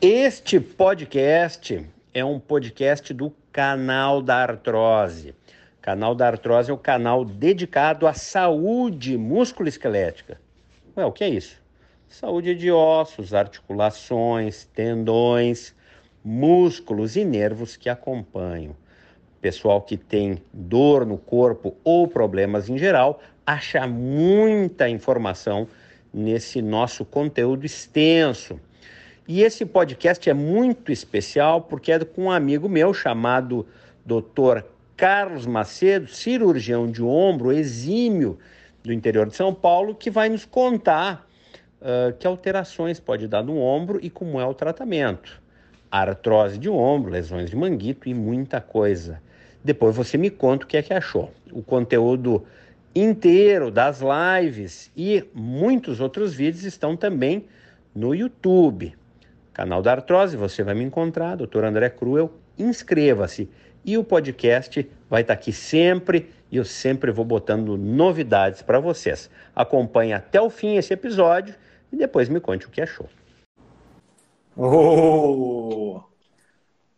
[0.00, 5.30] Este podcast é um podcast do canal da artrose.
[5.30, 10.40] O canal da artrose é o canal dedicado à saúde musculoesquelética.
[10.96, 11.60] Ué, o que é isso?
[12.08, 15.74] Saúde de ossos, articulações, tendões,
[16.24, 18.76] músculos e nervos que acompanham.
[19.40, 25.66] Pessoal que tem dor no corpo ou problemas em geral, acha muita informação
[26.14, 28.60] nesse nosso conteúdo extenso
[29.28, 33.66] e esse podcast é muito especial porque é com um amigo meu chamado
[34.02, 34.62] Dr.
[34.96, 38.38] Carlos Macedo, cirurgião de ombro exímio
[38.82, 41.28] do interior de São Paulo, que vai nos contar
[41.82, 45.42] uh, que alterações pode dar no ombro e como é o tratamento.
[45.90, 49.20] Artrose de ombro, lesões de manguito e muita coisa.
[49.62, 51.30] Depois você me conta o que é que achou.
[51.52, 52.46] O conteúdo
[52.94, 57.44] inteiro das lives e muitos outros vídeos estão também
[57.94, 58.96] no YouTube
[59.58, 61.64] canal da Artrose, você vai me encontrar, Dr.
[61.64, 63.50] André Cruel, inscreva-se.
[63.84, 69.28] E o podcast vai estar aqui sempre e eu sempre vou botando novidades para vocês.
[69.56, 71.56] Acompanhe até o fim esse episódio
[71.92, 73.08] e depois me conte o que achou.
[74.56, 76.04] Oh,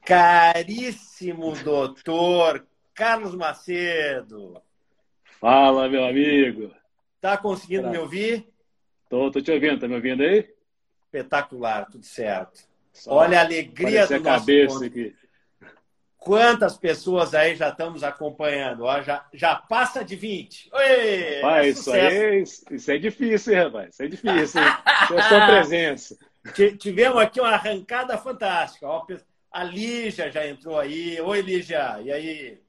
[0.05, 4.61] caríssimo doutor Carlos Macedo.
[5.41, 6.71] Fala, meu amigo.
[7.23, 8.47] Tá conseguindo me ouvir?
[9.09, 9.81] Tô, tô te ouvindo.
[9.81, 10.60] Tá me ouvindo aí?
[11.11, 12.61] Espetacular, tudo certo.
[12.93, 15.17] Só Olha a alegria do nosso cabeça aqui.
[16.17, 18.85] Quantas pessoas aí já estamos acompanhando?
[18.85, 20.71] Ó, já, já passa de 20.
[20.73, 23.95] Oi, rapaz, é isso, aí, isso é difícil, hein, rapaz?
[23.95, 24.43] Isso é difícil.
[24.45, 26.19] Isso é sua presença.
[26.79, 28.87] Tivemos aqui uma arrancada fantástica.
[28.87, 29.07] Ó,
[29.51, 31.21] a Lígia já entrou aí.
[31.21, 32.01] Oi, Lígia.
[32.03, 32.61] E aí?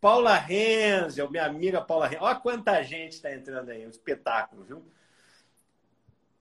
[0.00, 2.24] Paula Renzel, minha amiga Paula Renzel.
[2.24, 3.86] Olha quanta gente está entrando aí.
[3.86, 4.84] Um espetáculo, viu?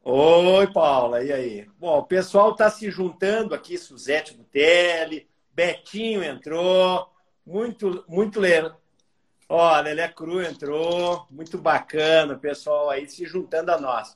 [0.08, 1.68] Oi, Paula, e aí?
[1.80, 7.12] Bom, o pessoal está se juntando aqui, Suzete Butelli, Betinho entrou,
[7.44, 8.80] muito, muito legal.
[9.50, 14.16] Ó, Lelé Cru entrou, muito bacana, o pessoal aí se juntando a nós.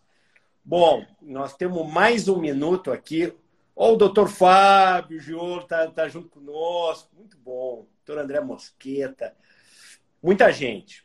[0.63, 3.35] Bom, nós temos mais um minuto aqui.
[3.75, 7.87] Ó, o doutor Fábio Giolo está tá junto conosco, muito bom.
[8.05, 9.35] Doutor André Mosqueta,
[10.21, 11.03] muita gente.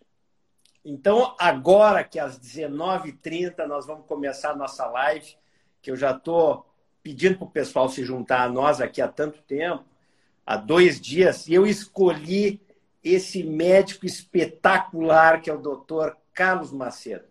[0.84, 5.34] Então, agora que às 19h30 nós vamos começar a nossa live,
[5.80, 6.66] que eu já estou
[7.02, 9.84] pedindo para o pessoal se juntar a nós aqui há tanto tempo,
[10.44, 12.60] há dois dias, e eu escolhi
[13.02, 17.24] esse médico espetacular que é o doutor Carlos Macedo.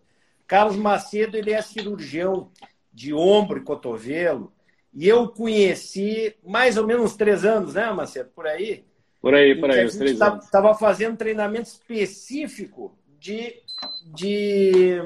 [0.46, 2.50] Carlos Macedo ele é cirurgião
[2.92, 4.52] de ombro e cotovelo,
[4.92, 8.30] e eu conheci mais ou menos uns três anos, né, Macedo?
[8.30, 8.84] Por aí?
[9.20, 10.44] Por aí, por aí, uns três anos.
[10.44, 13.62] Estava fazendo treinamento específico de,
[14.04, 15.00] de,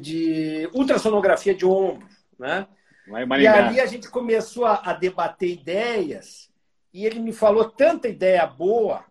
[0.00, 2.08] de ultrassonografia de ombro.
[2.38, 2.66] Né?
[3.42, 6.50] E ali a gente começou a, a debater ideias
[6.90, 9.04] e ele me falou tanta ideia boa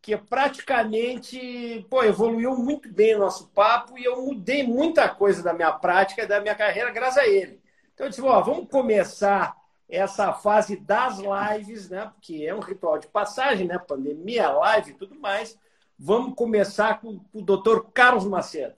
[0.00, 5.52] que praticamente pô, evoluiu muito bem o nosso papo e eu mudei muita coisa da
[5.52, 7.60] minha prática e da minha carreira graças a ele.
[7.92, 9.54] Então eu disse, ó, vamos começar
[9.88, 12.10] essa fase das lives, né?
[12.14, 13.78] Porque é um ritual de passagem, né?
[13.78, 15.58] Pandemia, live e tudo mais.
[16.04, 18.74] Vamos começar com o doutor Carlos Macedo.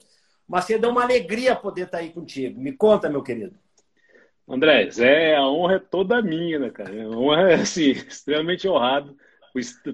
[0.47, 2.61] Macedo, é uma alegria poder estar aí contigo.
[2.61, 3.55] Me conta, meu querido.
[4.47, 6.91] André, Zé, a honra é toda minha, né, cara?
[7.03, 9.17] A honra é, assim, extremamente honrado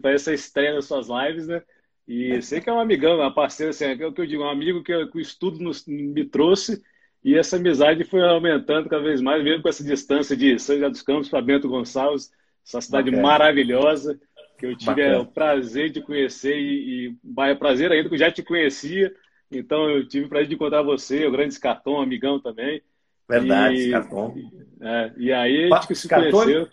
[0.01, 1.63] para essa estreia das suas lives, né?
[2.05, 4.49] E sei que é um amigão, uma parceira, assim, é o que eu digo, um
[4.49, 6.83] amigo que, que o estudo nos, me trouxe
[7.23, 10.89] e essa amizade foi aumentando cada vez mais, mesmo com essa distância de São José
[10.89, 12.29] dos Campos para Bento Gonçalves,
[12.67, 13.21] essa cidade okay.
[13.21, 14.19] maravilhosa
[14.61, 18.19] que eu tive é, o prazer de conhecer e, e é prazer ainda que eu
[18.19, 19.11] já te conhecia.
[19.51, 22.79] Então eu tive o prazer de encontrar você, o grande Scarton, amigão também.
[23.27, 24.35] Verdade, e, Scarton.
[24.79, 26.69] É, e aí a gente se conheceu.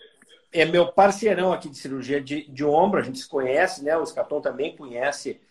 [0.51, 3.97] É meu parceirão aqui de cirurgia de, de ombro, a gente se conhece, né?
[3.97, 5.41] O Scarton também conhece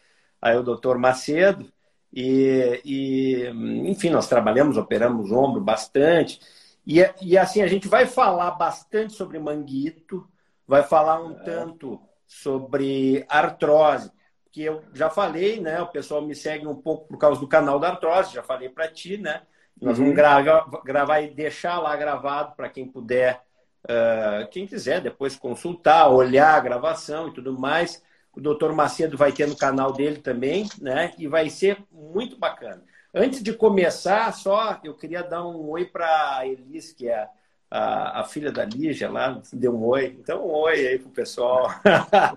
[0.41, 1.67] aí o doutor Macedo.
[2.13, 3.49] E, e,
[3.85, 6.41] enfim, nós trabalhamos, operamos ombro bastante.
[6.87, 10.27] E, e assim, a gente vai falar bastante sobre manguito,
[10.67, 11.43] vai falar um é.
[11.43, 14.13] tanto sobre artrose,
[14.53, 15.81] que eu já falei, né?
[15.81, 18.87] O pessoal me segue um pouco por causa do canal da artrose, já falei para
[18.87, 19.43] ti, né?
[19.81, 20.05] Nós uhum.
[20.05, 23.41] vamos gravar, gravar e deixar lá gravado para quem puder,
[23.85, 28.03] uh, quem quiser depois consultar, olhar a gravação e tudo mais.
[28.37, 31.15] O doutor Macedo vai ter no canal dele também, né?
[31.17, 32.83] E vai ser muito bacana.
[33.15, 37.29] Antes de começar, só eu queria dar um oi para a Elis, que é
[37.71, 40.17] a, a filha da Lígia lá deu um oi.
[40.19, 41.69] Então, um oi aí pro pessoal.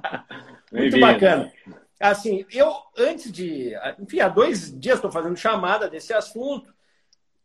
[0.71, 1.51] Muito bacana.
[1.99, 3.73] Assim, eu, antes de.
[3.99, 6.73] Enfim, há dois dias estou fazendo chamada desse assunto.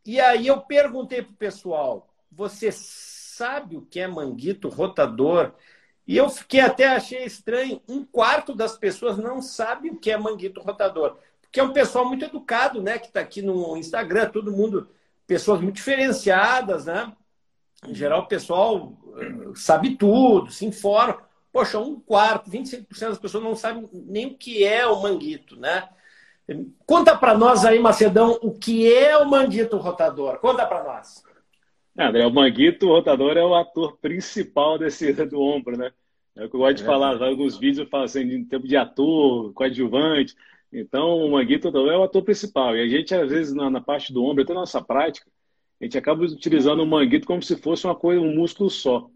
[0.04, 5.52] E aí eu perguntei pro pessoal: você sabe o que é manguito rotador.
[6.06, 10.16] E eu fiquei até achei estranho, um quarto das pessoas não sabe o que é
[10.16, 11.18] manguito rotador.
[11.42, 12.98] Porque é um pessoal muito educado, né?
[12.98, 14.88] Que está aqui no Instagram, todo mundo,
[15.26, 17.12] pessoas muito diferenciadas, né?
[17.88, 21.18] Em geral, o pessoal eh, sabe tudo, se informa.
[21.52, 25.88] Poxa, um quarto, 25% das pessoas não sabem nem o que é o manguito, né?
[26.84, 30.38] Conta para nós aí, Macedão, o que é o manguito rotador.
[30.38, 31.24] Conta para nós.
[31.98, 35.90] É, André, o manguito rotador é o ator principal desse do ombro, né?
[36.36, 36.86] É o que eu gosto de é.
[36.86, 37.20] falar.
[37.22, 40.36] Alguns vídeos eu falo assim, em tempo de ator, coadjuvante.
[40.70, 42.76] Então, o manguito rotador é o ator principal.
[42.76, 45.26] E a gente, às vezes, na, na parte do ombro, até na nossa prática,
[45.80, 49.08] a gente acaba utilizando o manguito como se fosse uma coisa, um músculo só.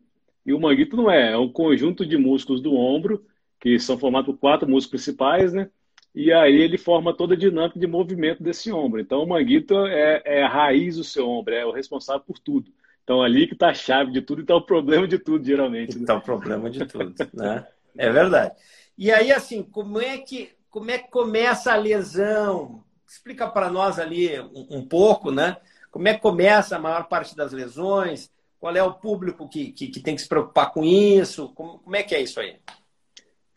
[0.44, 3.24] E o manguito não é, é um conjunto de músculos do ombro,
[3.58, 5.70] que são formados por quatro músculos principais, né?
[6.14, 9.00] E aí ele forma toda a dinâmica de movimento desse ombro.
[9.00, 12.72] Então o manguito é, é a raiz do seu ombro, é o responsável por tudo.
[13.04, 15.96] Então ali que está a chave de tudo e está o problema de tudo, geralmente.
[15.98, 16.18] Está né?
[16.18, 17.66] o problema de tudo, né?
[17.96, 18.54] É verdade.
[18.96, 22.84] E aí, assim, como é que, como é que começa a lesão?
[23.08, 25.56] Explica para nós ali um, um pouco, né?
[25.90, 28.30] Como é que começa a maior parte das lesões?
[28.58, 31.48] Qual é o público que, que, que tem que se preocupar com isso?
[31.54, 32.56] Como, como, é que é isso aí?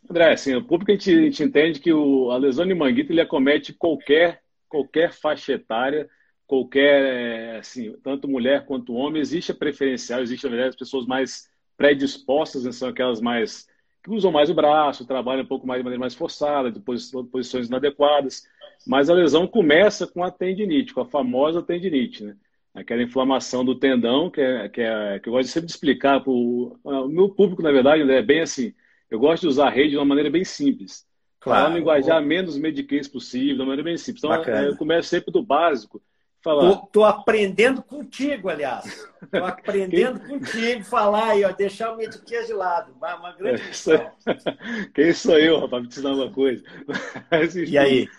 [0.09, 3.11] André, assim, o público a gente, a gente entende que o, a lesão de manguito
[3.11, 6.09] ele acomete qualquer, qualquer faixa etária,
[6.47, 9.21] qualquer, assim, tanto mulher quanto homem.
[9.21, 13.67] Existe a preferencial, existe, na verdade, as pessoas mais predispostas, né, são aquelas mais
[14.03, 17.67] que usam mais o braço, trabalham um pouco mais de maneira mais forçada, de posições
[17.67, 18.43] inadequadas.
[18.85, 22.35] Mas a lesão começa com a tendinite, com a famosa tendinite, né?
[22.73, 26.31] Aquela inflamação do tendão, que, é, que, é, que eu gosto sempre de explicar para
[26.31, 26.75] o
[27.07, 28.73] meu público, na verdade, é bem assim.
[29.11, 31.05] Eu gosto de usar a rede de uma maneira bem simples.
[31.39, 31.65] Claro.
[31.65, 34.23] Para linguajar menos mediquês possível, de uma maneira bem simples.
[34.23, 34.67] Então, Bacana.
[34.67, 36.01] eu começo sempre do básico.
[36.41, 36.75] Falar.
[36.75, 39.07] Tô, tô aprendendo contigo, aliás.
[39.31, 40.39] Tô aprendendo Quem...
[40.39, 42.93] contigo falar aí, ó, deixar o mediquês de lado.
[42.97, 46.63] Uma, uma grande é, Quem sou eu, rapaz, me ensinar uma coisa.
[47.31, 48.09] Mas, e aí?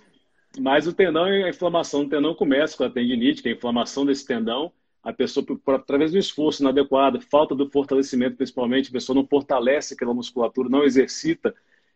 [0.59, 4.07] Mas o tendão, a inflamação do tendão começa com a tendinite, que é a inflamação
[4.07, 4.73] desse tendão.
[5.03, 10.15] A pessoa, através do esforço inadequado, falta do fortalecimento, principalmente, a pessoa não fortalece aquela
[10.15, 11.55] musculatura, não exercita,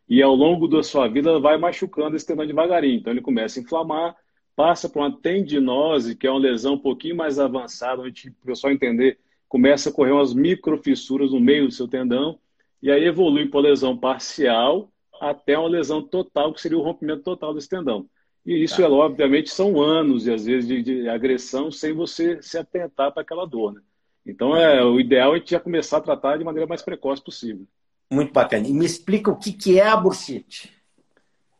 [0.08, 2.98] e ao longo da sua vida vai machucando esse tendão devagarinho.
[2.98, 4.16] Então ele começa a inflamar,
[4.56, 8.72] passa por uma tendinose, que é uma lesão um pouquinho mais avançada, onde, o pessoal
[8.72, 9.18] entender,
[9.48, 12.38] começa a correr umas microfissuras no meio do seu tendão,
[12.82, 14.90] e aí evolui para lesão parcial
[15.20, 18.06] até uma lesão total, que seria o rompimento total desse tendão.
[18.48, 18.84] E isso, tá.
[18.84, 23.20] é, obviamente, são anos, e às vezes, de, de agressão sem você se atentar para
[23.20, 23.74] aquela dor.
[23.74, 23.82] Né?
[24.24, 27.22] Então, é, o ideal é a gente já começar a tratar de maneira mais precoce
[27.22, 27.66] possível.
[28.10, 28.66] Muito bacana.
[28.66, 30.72] E me explica o que, que é a bursite.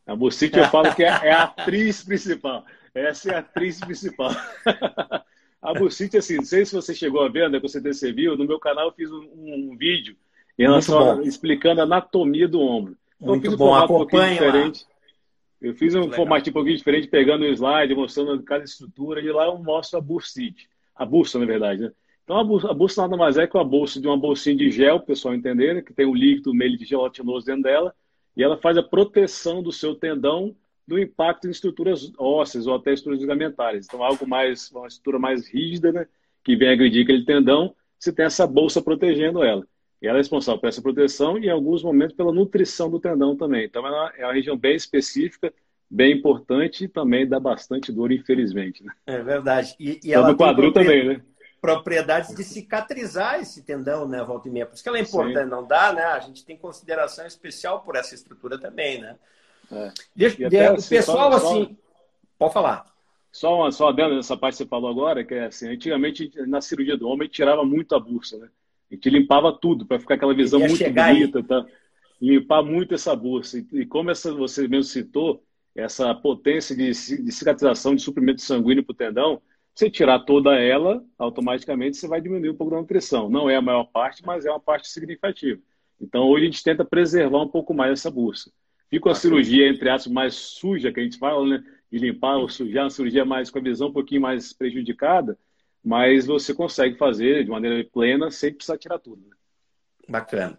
[0.06, 2.64] A bursite eu falo que é, é a atriz principal.
[2.94, 4.30] Essa é a atriz principal.
[5.60, 8.46] a bursite, assim, não sei se você chegou a ver, né, que você viu, no
[8.46, 10.16] meu canal eu fiz um, um vídeo
[10.58, 12.96] em relação a, explicando a anatomia do ombro.
[13.20, 14.86] Então, Muito eu fiz um bom, acompanhe um diferente.
[14.88, 14.97] Lá.
[15.60, 19.46] Eu fiz um formato um pouquinho diferente, pegando o slide, mostrando cada estrutura, e lá
[19.46, 20.68] eu mostro a bursite.
[20.94, 21.92] A bolsa, na verdade, né?
[22.28, 24.70] Então, a bolsa, a bolsa nada mais é que uma bolsa de uma bolsinha de
[24.70, 25.82] gel, o pessoal entender, né?
[25.82, 27.94] que tem um líquido meio de gelatinoso dentro dela,
[28.36, 30.54] e ela faz a proteção do seu tendão
[30.86, 33.86] do impacto em estruturas ósseas ou até estruturas ligamentares.
[33.86, 36.06] Então, algo mais, uma estrutura mais rígida, né?
[36.44, 39.66] que vem agredir aquele tendão, você tem essa bolsa protegendo ela.
[40.00, 43.36] E ela é responsável por essa proteção e, em alguns momentos, pela nutrição do tendão
[43.36, 43.64] também.
[43.64, 45.52] Então, ela é uma região bem específica,
[45.90, 48.84] bem importante e também dá bastante dor, infelizmente.
[48.84, 48.92] Né?
[49.06, 49.74] É verdade.
[49.78, 51.22] E, e ela no quadril também, né?
[51.60, 54.64] Propriedades de cicatrizar esse tendão, né, volta e meia.
[54.64, 55.50] Por isso que ela é importante, Sim.
[55.50, 56.04] não dá, né?
[56.04, 59.16] A gente tem consideração especial por essa estrutura também, né?
[59.72, 59.92] É.
[60.14, 61.64] Deixa, de, assim, o pessoal, só, assim.
[61.64, 61.70] Só...
[62.38, 62.86] Pode falar.
[63.32, 66.60] Só, uma, só dentro dessa parte que você falou agora, que é assim, antigamente na
[66.60, 68.48] cirurgia do homem tirava muito a bursa, né?
[68.90, 71.66] A gente limpava tudo para ficar aquela visão muito bonita, tá?
[72.20, 73.64] limpar muito essa bolsa.
[73.72, 75.42] E, como essa, você mesmo citou,
[75.74, 79.40] essa potência de, de cicatrização de suprimento sanguíneo para o tendão,
[79.72, 83.30] você tirar toda ela, automaticamente você vai diminuir um pouco da nutrição.
[83.30, 85.60] Não é a maior parte, mas é uma parte significativa.
[86.00, 88.50] Então, hoje a gente tenta preservar um pouco mais essa bolsa.
[88.90, 91.64] Fica a cirurgia, entre aspas, mais suja, que a gente fala, né?
[91.92, 95.38] De limpar ou sujar, uma cirurgia mais com a visão um pouquinho mais prejudicada,
[95.84, 99.22] mas você consegue fazer de maneira plena sem precisar tirar tudo.
[99.28, 99.36] Né?
[100.08, 100.58] Bacana.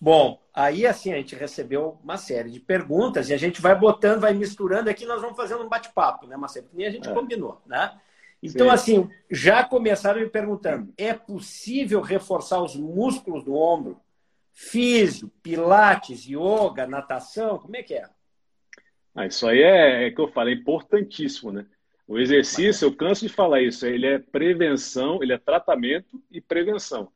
[0.00, 4.20] Bom, aí assim a gente recebeu uma série de perguntas e a gente vai botando,
[4.20, 6.68] vai misturando aqui, nós vamos fazendo um bate-papo, né, Marcelo?
[6.68, 7.12] Que nem a gente é.
[7.12, 7.98] combinou, né?
[8.42, 8.72] Então, Sim.
[8.72, 14.00] assim, já começaram me perguntando: é possível reforçar os músculos do ombro?
[14.52, 18.08] Físio, pilates, yoga, natação, como é que é?
[19.14, 21.66] Ah, isso aí é, é que eu falei, importantíssimo, né?
[22.08, 27.12] O exercício, eu canso de falar isso, ele é prevenção, ele é tratamento e prevenção.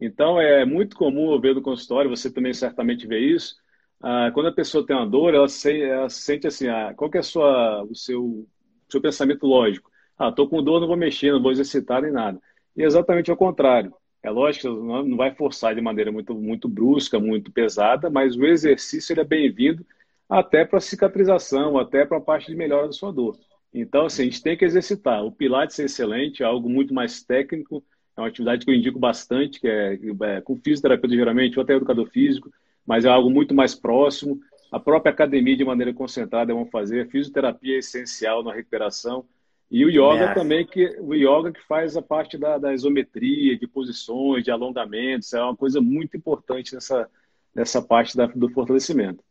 [0.00, 3.56] Então, é muito comum eu ver no consultório, você também certamente vê isso,
[4.02, 7.10] ah, quando a pessoa tem uma dor, ela se, ela se sente assim, ah, qual
[7.10, 8.48] que é sua, o seu,
[8.88, 9.90] seu pensamento lógico?
[10.18, 12.40] Ah, estou com dor, não vou mexer, não vou exercitar nem nada.
[12.74, 13.94] E é exatamente ao contrário.
[14.22, 18.46] É lógico que não vai forçar de maneira muito, muito brusca, muito pesada, mas o
[18.46, 19.84] exercício ele é bem-vindo
[20.28, 23.36] até para cicatrização, até para a parte de melhora da sua dor.
[23.72, 25.24] Então, assim, a gente tem que exercitar.
[25.24, 27.84] O Pilates é excelente, é algo muito mais técnico,
[28.16, 31.74] é uma atividade que eu indico bastante, que é, é com fisioterapeuta geralmente, ou até
[31.74, 32.50] educador físico,
[32.84, 34.40] mas é algo muito mais próximo.
[34.72, 37.02] A própria academia, de maneira concentrada, vão fazer.
[37.02, 39.24] A fisioterapia é essencial na recuperação.
[39.70, 43.68] E o yoga também, que o yoga que faz a parte da, da isometria, de
[43.68, 47.08] posições, de alongamentos, é uma coisa muito importante nessa,
[47.54, 49.22] nessa parte da, do fortalecimento.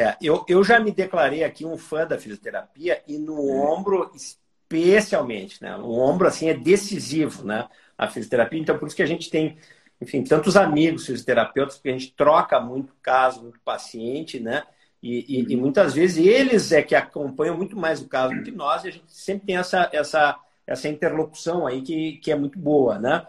[0.00, 5.62] É, eu, eu já me declarei aqui um fã da fisioterapia e no ombro especialmente,
[5.62, 5.76] né?
[5.76, 7.68] O ombro assim é decisivo, né?
[7.98, 9.58] A fisioterapia, então por isso que a gente tem,
[10.00, 14.62] enfim, tantos amigos fisioterapeutas, porque a gente troca muito caso, muito paciente, né?
[15.02, 15.62] E, e, e, uhum.
[15.62, 18.92] muitas vezes eles é que acompanham muito mais o caso do que nós, e a
[18.92, 23.26] gente sempre tem essa, essa, essa interlocução aí que, que é muito boa, né?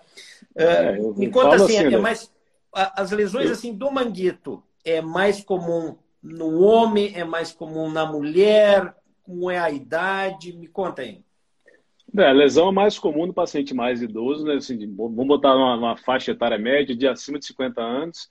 [0.56, 1.98] É, uh, me conta assim, assim, é, né?
[1.98, 2.32] mais
[2.74, 8.96] as lesões assim do manguito é mais comum no homem, é mais comum na mulher?
[9.24, 10.54] Como é a idade?
[10.54, 11.24] Me conta aí.
[12.18, 14.56] É, a lesão é mais comum no paciente mais idoso, né?
[14.56, 18.30] Assim, vamos botar uma, uma, faixa etária média de acima de 50 anos.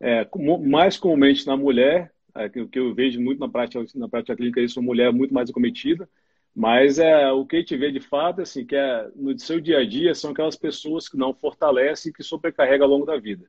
[0.00, 0.26] É,
[0.66, 4.60] mais comumente na mulher, é, que, que eu vejo muito na prática, na prática clínica,
[4.60, 6.08] isso, a mulher é muito mais acometida.
[6.54, 9.78] Mas é, o que a gente vê de fato, assim, que é, no seu dia
[9.78, 13.44] a dia, são aquelas pessoas que não fortalecem e que sobrecarregam ao longo da vida.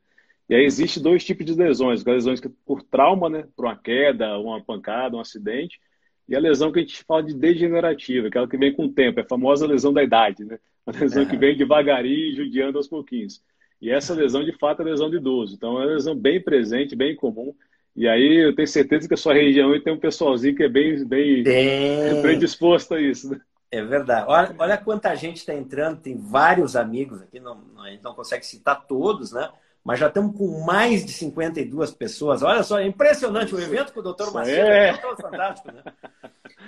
[0.49, 3.77] E aí existe dois tipos de lesões, as lesões que por trauma, né, por uma
[3.77, 5.79] queda, uma pancada, um acidente,
[6.27, 9.19] e a lesão que a gente fala de degenerativa, aquela que vem com o tempo,
[9.19, 10.59] é a famosa lesão da idade, né?
[10.85, 13.41] A lesão que vem devagarinho, judiando aos pouquinhos.
[13.81, 15.55] E essa lesão, de fato, é lesão de idoso.
[15.55, 17.53] Então, é uma lesão bem presente, bem comum.
[17.95, 21.03] E aí, eu tenho certeza que a sua região tem um pessoalzinho que é bem,
[21.05, 21.43] bem
[22.21, 23.41] predisposto a isso, né?
[23.71, 24.25] É verdade.
[24.27, 28.45] Olha, olha quanta gente está entrando, tem vários amigos aqui, não, a gente não consegue
[28.45, 29.49] citar todos, né?
[29.83, 32.43] Mas já estamos com mais de 52 pessoas.
[32.43, 34.67] Olha só, é impressionante o evento com o doutor Macedo.
[34.67, 34.89] É.
[34.89, 35.83] é fantástico, né?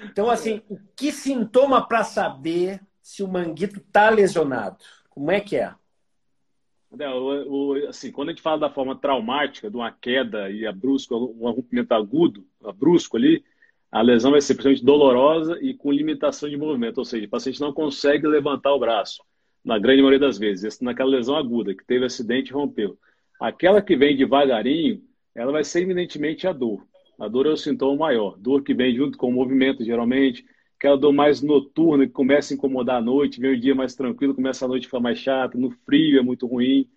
[0.06, 4.78] Então, assim, o que sintoma para saber se o manguito está lesionado?
[5.10, 5.74] Como é que é?
[7.00, 10.66] é o, o, assim, quando a gente fala da forma traumática, de uma queda e
[10.66, 13.44] a brusco, um rompimento agudo, a brusco ali,
[13.92, 17.60] a lesão vai ser principalmente dolorosa e com limitação de movimento, ou seja, o paciente
[17.60, 19.22] não consegue levantar o braço,
[19.64, 22.98] na grande maioria das vezes, naquela lesão aguda, que teve acidente e rompeu.
[23.40, 25.02] Aquela que vem devagarinho,
[25.36, 26.86] ela vai ser eminentemente a dor.
[27.20, 28.38] A dor é o sintoma maior.
[28.38, 30.46] Dor que vem junto com o movimento, geralmente.
[30.78, 34.34] Aquela dor mais noturna, que começa a incomodar à noite, vem o dia mais tranquilo,
[34.34, 36.90] começa a noite ficar mais chato, no frio é muito ruim.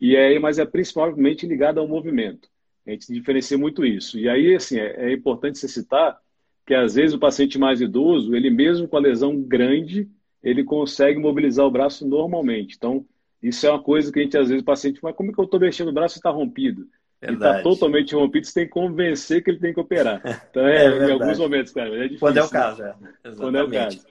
[0.00, 2.48] E aí, mas é principalmente ligada ao movimento.
[2.86, 4.18] A gente diferencia muito isso.
[4.18, 6.18] E aí, assim, é, é importante se citar
[6.66, 10.08] que às vezes o paciente mais idoso, ele mesmo com a lesão grande,
[10.46, 12.76] ele consegue mobilizar o braço normalmente.
[12.76, 13.04] Então,
[13.42, 15.40] isso é uma coisa que a gente, às vezes, o paciente fala, como é que
[15.40, 16.84] eu estou mexendo o braço e está rompido?
[16.84, 17.50] Tá verdade.
[17.50, 20.22] Ele está totalmente rompido, você tem que convencer que ele tem que operar.
[20.48, 22.20] Então, é, é em alguns momentos, cara, é difícil.
[22.20, 22.86] Quando é o caso, é.
[23.24, 23.38] Exatamente.
[23.38, 24.06] Quando é o caso.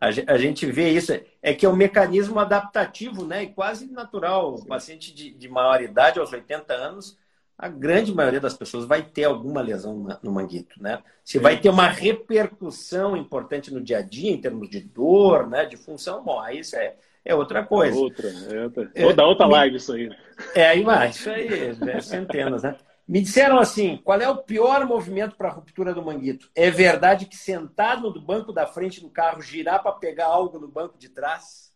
[0.00, 3.42] A gente vê isso, é que é um mecanismo adaptativo, né?
[3.42, 4.54] E quase natural.
[4.54, 7.18] O paciente de, de maior idade, aos 80 anos,
[7.60, 11.02] a grande maioria das pessoas vai ter alguma lesão no manguito, né?
[11.22, 15.66] Se vai ter uma repercussão importante no dia a dia, em termos de dor, né?
[15.66, 17.94] De função, bom, aí isso é, é outra coisa.
[17.94, 18.90] É outra, é outra.
[18.94, 20.10] É, Vou dar outra live isso aí.
[20.54, 22.76] É, aí vai, isso aí, é centenas, né?
[23.06, 26.48] Me disseram assim, qual é o pior movimento para a ruptura do manguito?
[26.54, 30.68] É verdade que sentar no banco da frente do carro, girar para pegar algo no
[30.68, 31.69] banco de trás,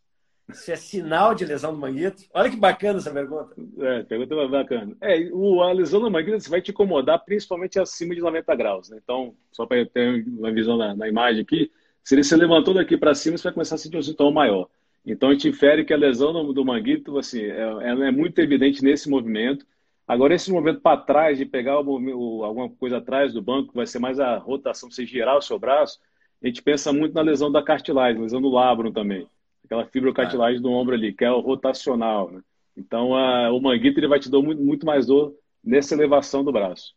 [0.49, 2.23] isso é sinal de lesão do manguito?
[2.33, 3.55] Olha que bacana essa pergunta.
[3.79, 4.97] É, pergunta bacana.
[5.01, 8.91] É, o, a lesão do manguito vai te incomodar principalmente acima de 90 graus.
[8.91, 8.99] Né?
[9.03, 11.71] Então, só para ter uma visão na, na imagem aqui,
[12.03, 14.69] se ele se levantou daqui para cima, você vai começar a sentir um sintoma maior.
[15.07, 19.09] Então, a gente infere que a lesão do manguito assim, é, é muito evidente nesse
[19.09, 19.67] movimento.
[20.07, 23.87] Agora, esse movimento para trás, de pegar o, o, alguma coisa atrás do banco, vai
[23.87, 25.99] ser mais a rotação, você girar o seu braço,
[26.43, 29.27] a gente pensa muito na lesão da cartilagem, lesão do labrum também.
[29.65, 32.31] Aquela fibrocartilagem do ombro ali, que é o rotacional.
[32.31, 32.43] Né?
[32.77, 36.53] Então, a, o manguito ele vai te dar muito, muito mais dor nessa elevação do
[36.53, 36.95] braço,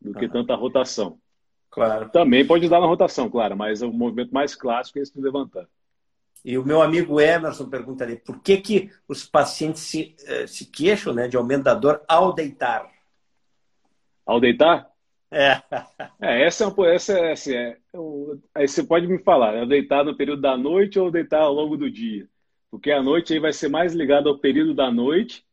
[0.00, 1.18] do que tanta rotação.
[1.70, 2.08] Claro.
[2.10, 5.66] Também pode dar na rotação, claro, mas o movimento mais clássico é esse de levantar.
[6.44, 10.66] E o meu amigo Emerson pergunta ali, por que, que os pacientes se, eh, se
[10.66, 12.88] queixam né, de aumento da dor ao deitar?
[14.24, 14.88] Ao deitar?
[15.30, 15.62] É.
[16.20, 17.76] é essa é uma, essa é, assim, é,
[18.54, 21.76] aí você pode me falar, é deitar no período da noite ou deitar ao longo
[21.76, 22.28] do dia?
[22.70, 25.44] Porque a noite aí vai ser mais ligado ao período da noite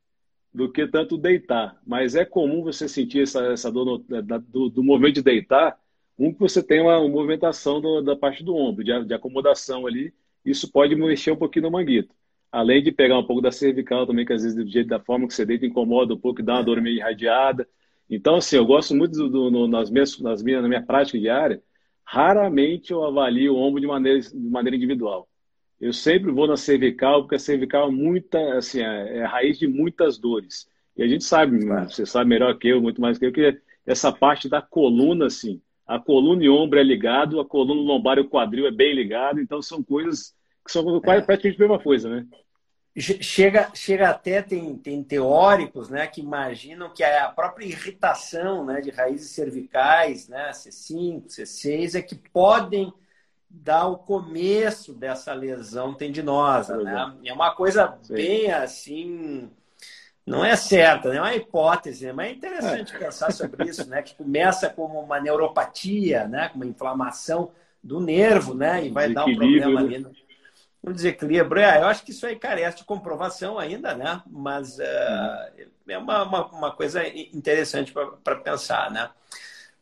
[0.53, 1.77] do que tanto deitar.
[1.85, 5.77] Mas é comum você sentir essa, essa dor no, da, do, do, movimento de deitar,
[6.17, 9.85] um que você tem uma, uma movimentação do, da parte do ombro, de, de, acomodação
[9.85, 10.13] ali,
[10.45, 12.15] isso pode mexer um pouquinho no manguito.
[12.51, 15.27] Além de pegar um pouco da cervical também, que às vezes do jeito da forma
[15.27, 17.67] que você deita incomoda um pouco, dá uma dor meio irradiada.
[18.09, 21.61] Então, assim, eu gosto muito do, do, nas minhas, nas minhas, na minha prática diária,
[22.03, 25.27] raramente eu avalio o ombro de maneira, de maneira individual.
[25.79, 29.57] Eu sempre vou na cervical, porque a cervical é muita, assim, é, é a raiz
[29.57, 30.67] de muitas dores.
[30.95, 34.11] E a gente sabe, você sabe melhor que eu, muito mais que eu, que essa
[34.11, 38.29] parte da coluna, assim, a coluna e ombro é ligado, a coluna lombar e o
[38.29, 40.33] quadril é bem ligado, então são coisas
[40.65, 41.25] que são quase é.
[41.25, 42.25] praticamente a mesma coisa, né?
[42.97, 48.89] Chega, chega até, tem, tem teóricos né, que imaginam que a própria irritação né, de
[48.89, 52.93] raízes cervicais, né, C5, C6, é que podem
[53.49, 56.77] dar o começo dessa lesão tendinosa.
[56.77, 57.17] Né?
[57.25, 58.13] É uma coisa Sim.
[58.13, 59.49] bem assim,
[60.25, 61.17] não é certa, né?
[61.17, 62.99] é uma hipótese, mas é interessante é.
[62.99, 64.01] pensar sobre isso, né?
[64.01, 66.47] que começa como uma neuropatia, né?
[66.47, 67.51] com uma inflamação
[67.83, 68.85] do nervo, né?
[68.85, 69.97] e vai dar um problema né?
[69.97, 70.24] ali.
[70.85, 71.63] Um desequilíbrio.
[71.63, 74.21] É, eu acho que isso aí carece de comprovação ainda, né?
[74.27, 74.83] Mas uh,
[75.87, 77.91] é uma, uma, uma, coisa interessante
[78.23, 79.09] para pensar, né?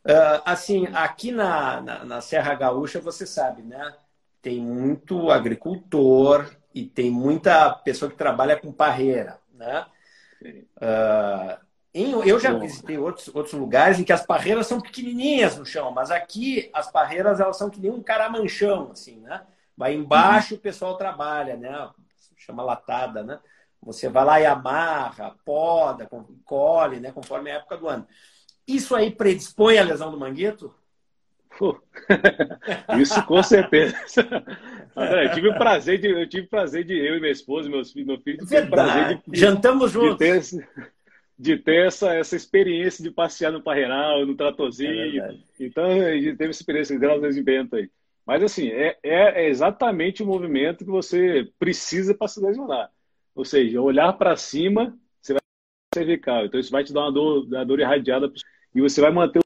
[0.02, 3.94] Uh, assim, aqui na, na, na, Serra Gaúcha, você sabe, né?
[4.40, 9.84] Tem muito agricultor e tem muita pessoa que trabalha com parreira, né?
[10.42, 15.66] Uh, em, eu já visitei outros, outros lugares em que as parreiras são pequenininhas no
[15.66, 19.42] chão, mas aqui as parreiras elas são que nem um caramanchão, assim, né?
[19.76, 21.90] Vai embaixo, o pessoal trabalha, né?
[22.36, 23.40] Chama latada, né?
[23.82, 26.08] Você vai lá e amarra, poda,
[26.44, 27.12] colhe, né?
[27.12, 28.06] Conforme a época do ano.
[28.66, 30.74] Isso aí predispõe a lesão do manguito?
[33.00, 33.96] Isso com certeza.
[34.96, 37.92] André, eu tive o prazer de eu tive prazer de eu e minha esposa, meus
[37.92, 38.70] filhos, meu filho, Verdade.
[38.70, 40.18] prazer de, jantamos juntos.
[40.18, 40.68] De ter,
[41.38, 45.22] de ter essa, essa experiência de passear no parreiral, no tratorzinho.
[45.22, 47.90] É então, a gente teve essa experiência, graças a Deus, aí.
[48.26, 52.90] Mas, assim, é, é, exatamente o movimento que você precisa para se lesionar.
[53.34, 55.40] Ou seja, olhar para cima, você vai
[55.94, 56.46] cervical.
[56.46, 58.32] Então, isso vai te dar uma dor, uma dor irradiada
[58.74, 59.40] e você vai manter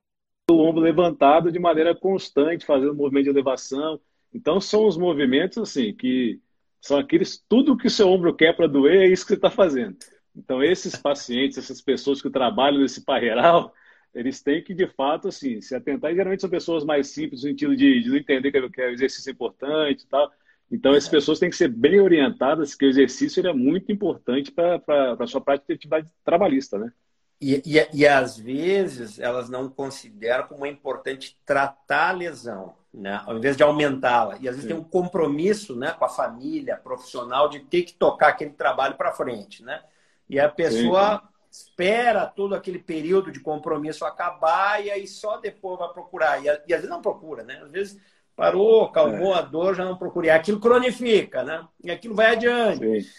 [0.50, 4.00] o ombro levantado de maneira constante, fazendo movimento de elevação.
[4.32, 6.40] Então, são os movimentos, assim, que
[6.80, 9.50] são aqueles, tudo que o seu ombro quer para doer, é isso que você está
[9.50, 9.96] fazendo.
[10.34, 13.74] Então, esses pacientes, essas pessoas que trabalham nesse parreiral,
[14.14, 16.10] eles têm que, de fato, assim, se atentar.
[16.10, 18.90] E geralmente são pessoas mais simples, no sentido de, de não entender que, que o
[18.90, 20.30] exercício é importante e tal.
[20.70, 25.16] Então, essas pessoas têm que ser bem orientadas que o exercício é muito importante para
[25.18, 26.92] a sua prática de atividade trabalhista, né?
[27.40, 33.22] E, e, e, às vezes elas não consideram como é importante tratar a lesão, né?
[33.24, 34.36] ao invés de aumentá-la.
[34.40, 34.68] E às vezes Sim.
[34.68, 39.12] tem um compromisso né, com a família, profissional, de ter que tocar aquele trabalho para
[39.12, 39.62] frente.
[39.62, 39.80] Né?
[40.28, 45.78] E a pessoa Sim espera todo aquele período de compromisso acabar e aí só depois
[45.78, 46.42] vai procurar.
[46.42, 47.60] E, e às vezes não procura, né?
[47.62, 48.00] Às vezes
[48.36, 49.38] parou, calmou é.
[49.38, 50.28] a dor, já não procura.
[50.28, 51.66] E aquilo cronifica, né?
[51.82, 53.02] E aquilo vai adiante.
[53.02, 53.10] Sim.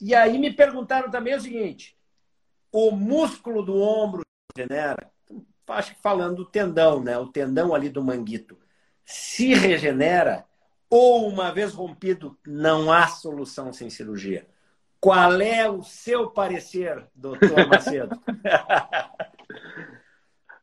[0.00, 1.96] E aí me perguntaram também o seguinte:
[2.70, 4.22] o músculo do ombro
[4.56, 5.10] regenera?
[5.66, 7.18] Acho que falando do tendão, né?
[7.18, 8.58] O tendão ali do manguito
[9.04, 10.44] se regenera
[10.90, 14.46] ou uma vez rompido não há solução sem cirurgia.
[15.00, 18.20] Qual é o seu parecer, doutor Macedo?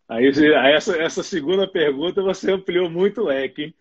[0.08, 0.28] Aí,
[0.76, 3.74] essa, essa segunda pergunta você ampliou muito o leque, hein?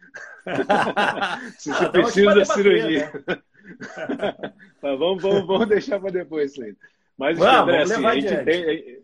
[1.58, 3.12] Se você ah, precisa da cirurgia.
[3.26, 3.42] Né?
[4.80, 6.74] tá, vamos, vamos, vamos deixar para depois isso aí.
[7.16, 9.02] Mas, vamos, André, assim, a, gente entende,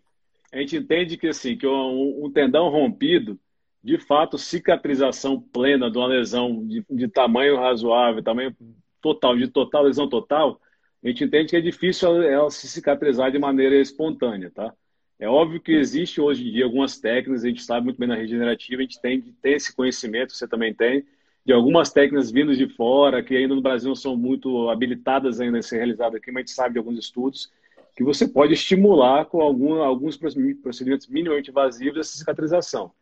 [0.52, 3.38] a, gente entende, que, assim, que um, um, tendão rompido,
[3.82, 8.54] de fato, cicatrização plena de uma lesão de, de tamanho razoável, tamanho
[9.00, 10.60] total, de total lesão total,
[11.02, 14.72] a gente entende que é difícil ela se cicatrizar de maneira espontânea, tá?
[15.18, 18.14] É óbvio que existe hoje em dia algumas técnicas, a gente sabe muito bem na
[18.14, 21.04] regenerativa, a gente tem que ter esse conhecimento, você também tem,
[21.44, 25.58] de algumas técnicas vindas de fora, que ainda no Brasil não são muito habilitadas ainda
[25.58, 27.50] a ser realizadas aqui, mas a gente sabe de alguns estudos,
[27.94, 32.92] que você pode estimular com algum, alguns procedimentos minimamente invasivos essa cicatrização.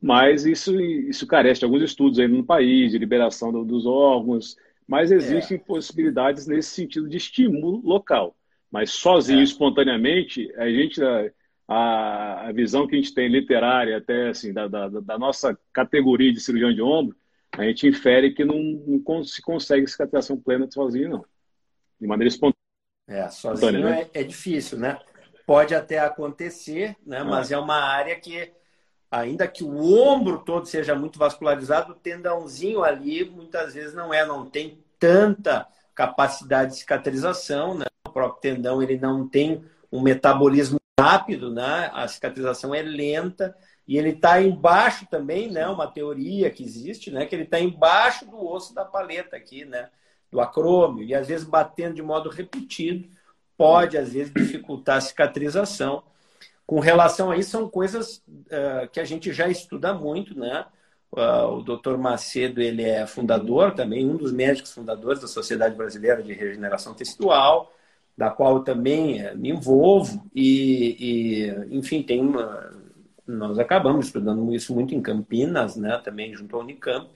[0.00, 4.56] Mas isso, isso carece de alguns estudos ainda no país, de liberação do, dos órgãos,
[4.88, 5.60] mas existem é.
[5.60, 8.34] possibilidades nesse sentido de estímulo local.
[8.70, 9.42] Mas sozinho, é.
[9.42, 11.00] espontaneamente, a gente
[11.68, 16.32] a, a, visão que a gente tem literária até assim da, da, da, nossa categoria
[16.32, 17.14] de cirurgião de ombro,
[17.52, 21.24] a gente infere que não, não se consegue cicatrização plena sozinho, não.
[22.00, 22.56] De maneira espontânea.
[23.06, 24.08] É, sozinho né?
[24.14, 24.98] é, é, difícil, né?
[25.46, 27.18] Pode até acontecer, né?
[27.18, 27.24] Ah.
[27.24, 28.52] Mas é uma área que
[29.10, 34.26] ainda que o ombro todo seja muito vascularizado, o tendãozinho ali muitas vezes não é,
[34.26, 37.86] não tem tanta capacidade de cicatrização, né?
[38.06, 41.90] O próprio tendão ele não tem um metabolismo rápido, né?
[41.92, 45.66] A cicatrização é lenta e ele está embaixo também, né?
[45.66, 47.24] Uma teoria que existe, né?
[47.24, 49.88] Que ele está embaixo do osso da paleta aqui, né?
[50.30, 53.08] Do acrômio e às vezes batendo de modo repetido
[53.56, 56.02] pode às vezes dificultar a cicatrização.
[56.68, 60.66] Com relação a isso, são coisas uh, que a gente já estuda muito, né?
[61.10, 61.96] Uh, o Dr.
[61.96, 67.72] Macedo ele é fundador também, um dos médicos fundadores da Sociedade Brasileira de Regeneração Textual,
[68.14, 72.70] da qual também uh, me envolvo e, e, enfim, tem uma,
[73.26, 75.98] nós acabamos estudando isso muito em Campinas, né?
[76.04, 77.08] Também junto à Unicamp.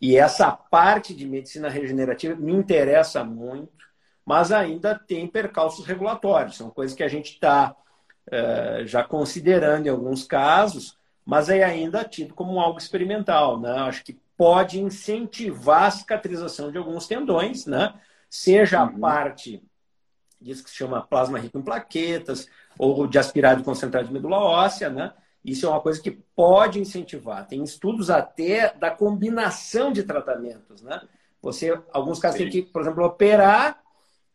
[0.00, 3.84] E essa parte de medicina regenerativa me interessa muito,
[4.26, 6.56] mas ainda tem percalços regulatórios.
[6.56, 7.76] São coisas que a gente está
[8.86, 13.60] já considerando em alguns casos, mas é ainda tido como algo experimental.
[13.60, 13.70] Né?
[13.70, 17.94] Acho que pode incentivar a cicatrização de alguns tendões, né?
[18.28, 18.98] seja a uhum.
[18.98, 19.62] parte
[20.40, 24.90] disso que se chama plasma rico em plaquetas, ou de aspirado concentrado de medula óssea,
[24.90, 25.12] né?
[25.44, 27.46] Isso é uma coisa que pode incentivar.
[27.46, 31.00] Tem estudos até da combinação de tratamentos, né?
[31.40, 32.44] Você, alguns casos, Sim.
[32.44, 33.82] tem que, por exemplo, operar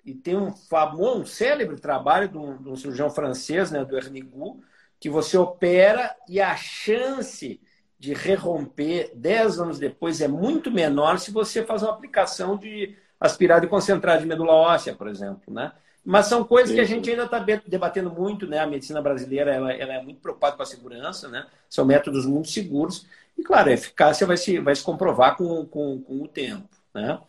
[0.05, 3.97] e tem um famoso, um célebre trabalho de um, de um cirurgião francês, né, do
[3.97, 4.61] Hernigu,
[4.99, 7.59] que você opera e a chance
[7.97, 13.65] de reromper 10 anos depois é muito menor se você faz uma aplicação de aspirado
[13.65, 15.73] e concentrado de medula óssea, por exemplo, né?
[16.03, 18.59] Mas são coisas que a gente ainda está debatendo muito, né?
[18.59, 21.45] A medicina brasileira ela, ela, é muito preocupada com a segurança, né?
[21.69, 23.05] São métodos muito seguros.
[23.37, 27.19] E, claro, a eficácia vai se, vai se comprovar com, com, com o tempo, né?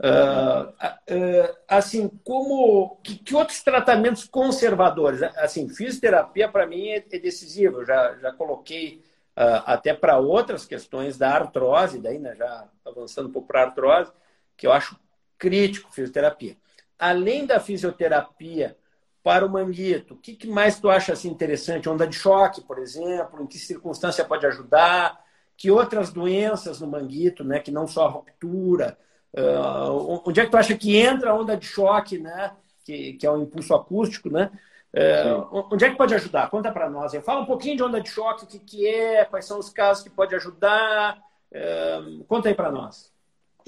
[0.00, 5.22] Uh, uh, assim, como que, que, outros tratamentos conservadores?
[5.36, 7.80] Assim, fisioterapia para mim é, é decisivo.
[7.80, 9.02] Eu já, já coloquei
[9.36, 14.10] uh, até para outras questões da artrose, daí, né, já avançando um pouco para artrose,
[14.56, 14.98] que eu acho
[15.38, 16.56] crítico fisioterapia.
[16.98, 18.76] Além da fisioterapia
[19.22, 21.88] para o manguito, o que, que mais tu acha assim, interessante?
[21.88, 25.20] Onda de choque, por exemplo, em que circunstância pode ajudar?
[25.56, 28.98] Que outras doenças no manguito, né, que não só a ruptura?
[29.34, 32.52] Uh, onde é que tu acha que entra a onda de choque, né?
[32.84, 34.50] Que, que é o um impulso acústico, né?
[34.94, 36.50] Uh, onde é que pode ajudar?
[36.50, 37.14] Conta para nós.
[37.24, 40.02] Fala um pouquinho de onda de choque, o que, que é, quais são os casos
[40.02, 41.18] que pode ajudar.
[41.50, 43.10] Uh, conta aí para nós.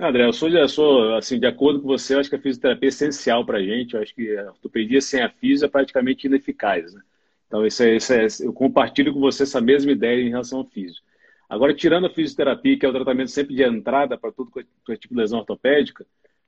[0.00, 2.88] André, eu sou, eu sou assim, de acordo com você, eu acho que a fisioterapia
[2.88, 3.94] é essencial para a gente.
[3.94, 6.92] Eu acho que a ortopedia sem a fisio é praticamente ineficaz.
[6.92, 7.00] Né?
[7.46, 10.64] Então, isso é, isso é, eu compartilho com você essa mesma ideia em relação ao
[10.64, 11.07] físico.
[11.48, 14.50] Agora, tirando a fisioterapia, que é o tratamento sempre de entrada para todo
[14.98, 16.07] tipo de lesão ortopédica,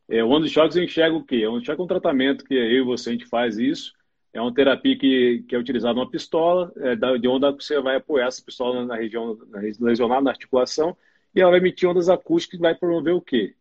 [0.08, 1.46] é, o onda de choques eu enxergo o quê?
[1.46, 3.92] O onda choque é um tratamento que eu e você a gente faz isso.
[4.32, 8.26] É uma terapia que, que é utilizada numa pistola, é, de onde você vai apoiar
[8.26, 10.96] essa pistola na região na lesionada, na articulação,
[11.34, 13.54] e ela vai emitir ondas acústicas que vai promover o quê?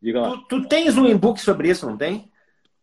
[0.00, 0.30] Diga lá.
[0.30, 2.30] Tu, tu tens um e-book sobre isso, não tem?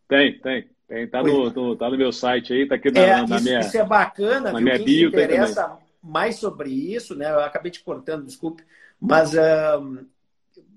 [0.07, 0.67] Tem, tem.
[0.87, 3.43] tem tá, no, no, tá no meu site aí, tá aqui na, é, na isso,
[3.43, 3.59] minha.
[3.59, 4.61] Isso é bacana, na viu?
[4.61, 7.31] minha Quem bio, se interessa mais sobre isso, né?
[7.31, 8.63] Eu acabei te cortando, desculpe,
[9.01, 10.05] mas uh,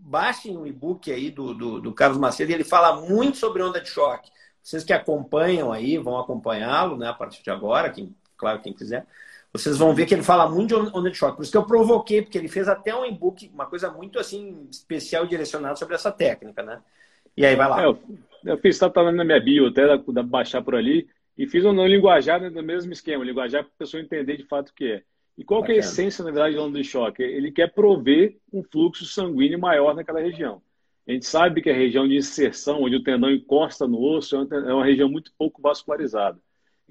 [0.01, 3.91] baixem o e-book aí do, do, do, Carlos Macedo, ele fala muito sobre onda de
[3.91, 4.31] choque.
[4.63, 9.07] Vocês que acompanham aí, vão acompanhá-lo, né, a partir de agora, quem, claro, quem quiser.
[9.53, 11.37] Vocês vão ver que ele fala muito de onda de choque.
[11.37, 14.67] Por isso que eu provoquei, porque ele fez até um e-book, uma coisa muito assim
[14.71, 16.81] especial e direcionada sobre essa técnica, né?
[17.37, 17.83] E aí, vai lá.
[17.83, 17.99] É, eu,
[18.45, 21.65] eu fiz, tá, tá na minha bio, até da, da baixar por ali, e fiz
[21.65, 25.03] um linguajar no mesmo esquema, linguajar para a pessoa entender de fato o que é.
[25.39, 27.23] E qual que é a essência, na verdade, do onda de choque?
[27.23, 30.61] Ele quer prover um fluxo sanguíneo maior naquela região.
[31.07, 34.75] A gente sabe que a região de inserção, onde o tendão encosta no osso, é
[34.75, 36.41] uma região muito pouco vascularizada.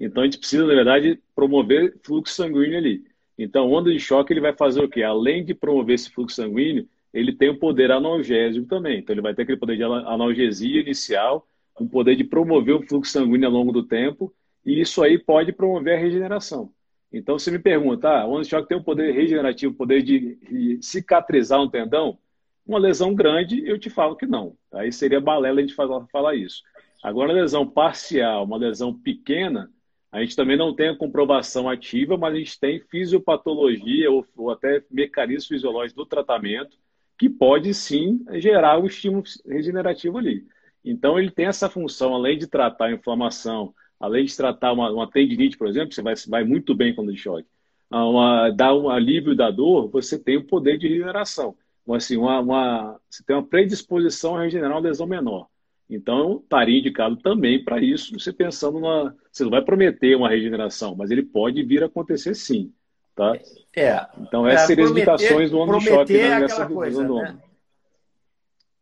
[0.00, 3.04] Então, a gente precisa, na verdade, promover fluxo sanguíneo ali.
[3.38, 5.02] Então, onda de choque, ele vai fazer o quê?
[5.02, 9.00] Além de promover esse fluxo sanguíneo, ele tem o poder analgésico também.
[9.00, 11.46] Então, ele vai ter aquele poder de analgesia inicial,
[11.78, 14.34] um poder de promover o fluxo sanguíneo ao longo do tempo,
[14.64, 16.72] e isso aí pode promover a regeneração.
[17.12, 20.02] Então, você me pergunta, ah, o onda de choque tem o poder regenerativo, o poder
[20.02, 22.18] de cicatrizar um tendão?
[22.66, 24.56] Uma lesão grande, eu te falo que não.
[24.72, 26.62] Aí seria balela a gente falar, falar isso.
[27.02, 29.70] Agora, lesão parcial, uma lesão pequena,
[30.12, 34.50] a gente também não tem a comprovação ativa, mas a gente tem fisiopatologia ou, ou
[34.50, 36.76] até mecanismos fisiológicos do tratamento
[37.18, 40.46] que pode sim gerar um estímulo regenerativo ali.
[40.84, 45.10] Então, ele tem essa função, além de tratar a inflamação, além de tratar uma, uma
[45.10, 47.46] tendinite, por exemplo, você vai, vai muito bem quando de choque,
[47.90, 51.56] ah, uma, dar um alívio da dor, você tem o poder de regeneração.
[51.82, 55.46] Então, assim, uma, uma, você tem uma predisposição a regenerar uma lesão menor.
[55.88, 59.14] Então, estaria indicado também para isso, você pensando na.
[59.32, 62.70] Você não vai prometer uma regeneração, mas ele pode vir a acontecer sim.
[63.16, 63.36] Tá?
[63.74, 64.06] É.
[64.20, 67.38] Então, essas é, seriam as indicações do onda de choque né, nessa coisa, né?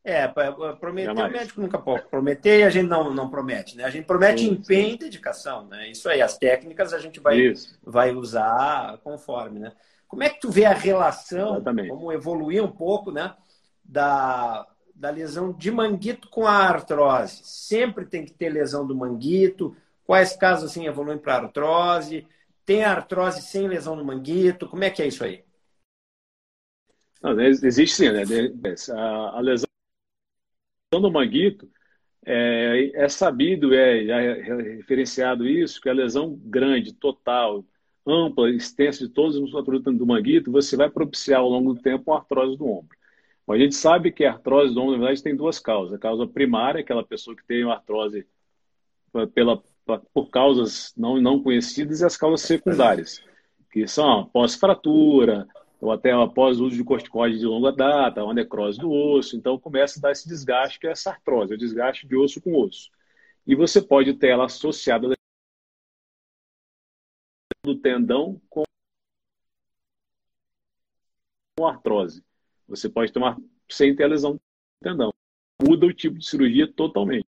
[0.08, 0.28] É,
[0.78, 1.34] prometer Jamais.
[1.34, 3.82] o médico nunca pode prometer e a gente não, não promete, né?
[3.82, 4.94] A gente promete sim, empenho sim.
[4.94, 5.90] e dedicação, né?
[5.90, 9.72] Isso aí, as técnicas a gente vai, vai usar conforme, né?
[10.06, 11.88] Como é que tu vê a relação, Exatamente.
[11.88, 13.34] vamos evoluir um pouco, né?
[13.84, 14.64] Da,
[14.94, 17.40] da lesão de manguito com a artrose.
[17.42, 19.76] Sempre tem que ter lesão do manguito.
[20.04, 22.28] Quais casos assim evoluem para artrose?
[22.64, 24.68] Tem artrose sem lesão no manguito?
[24.68, 25.44] Como é que é isso aí?
[27.20, 28.22] Não, existe sim, né?
[28.94, 29.66] A lesão
[30.90, 31.68] do manguito,
[32.24, 34.42] é, é sabido, é, é,
[34.76, 37.64] referenciado isso, que a lesão grande, total,
[38.06, 42.10] ampla, extensa de todas as musculaturas do manguito, você vai propiciar ao longo do tempo
[42.10, 42.96] uma artrose do ombro.
[43.46, 45.94] Mas a gente sabe que a artrose do ombro, na verdade, tem duas causas.
[45.94, 48.26] A causa primária, aquela pessoa que tem uma artrose
[49.34, 49.62] pela,
[50.12, 53.22] por causas não, não conhecidas, e as causas secundárias,
[53.72, 55.46] que são pós-fratura,
[55.80, 59.36] ou até após o uso de corticoide de longa data, uma necrose do osso.
[59.36, 62.58] Então começa a dar esse desgaste, que é essa artrose, o desgaste de osso com
[62.58, 62.90] osso.
[63.46, 65.14] E você pode ter ela associada
[67.64, 68.64] do tendão com
[71.64, 72.24] artrose.
[72.68, 73.36] Você pode tomar
[73.68, 74.40] sem ter a lesão do
[74.82, 75.12] tendão.
[75.62, 77.26] Muda o tipo de cirurgia totalmente.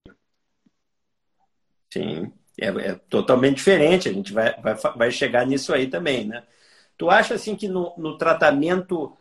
[1.91, 4.09] Sim, é, é totalmente diferente.
[4.09, 6.45] A gente vai, vai, vai chegar nisso aí também, né?
[6.97, 9.17] Tu acha assim que no, no tratamento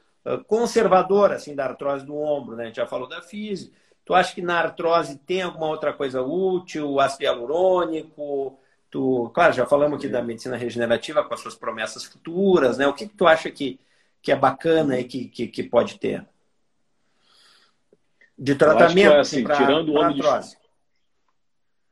[0.46, 2.64] conservador assim da artrose do ombro, né?
[2.64, 3.76] A gente já falou da física.
[4.04, 8.58] Tu acha que na artrose tem alguma outra coisa útil, ácido hialurônico?
[8.90, 12.86] Tu, claro, já falamos aqui da medicina regenerativa com as suas promessas futuras, né?
[12.86, 13.80] O que, que tu acha que,
[14.20, 16.26] que é bacana e que, que, que pode ter?
[18.36, 20.56] De tratamento, é assim, pra, tirando o ombro artrose.
[20.56, 20.62] De...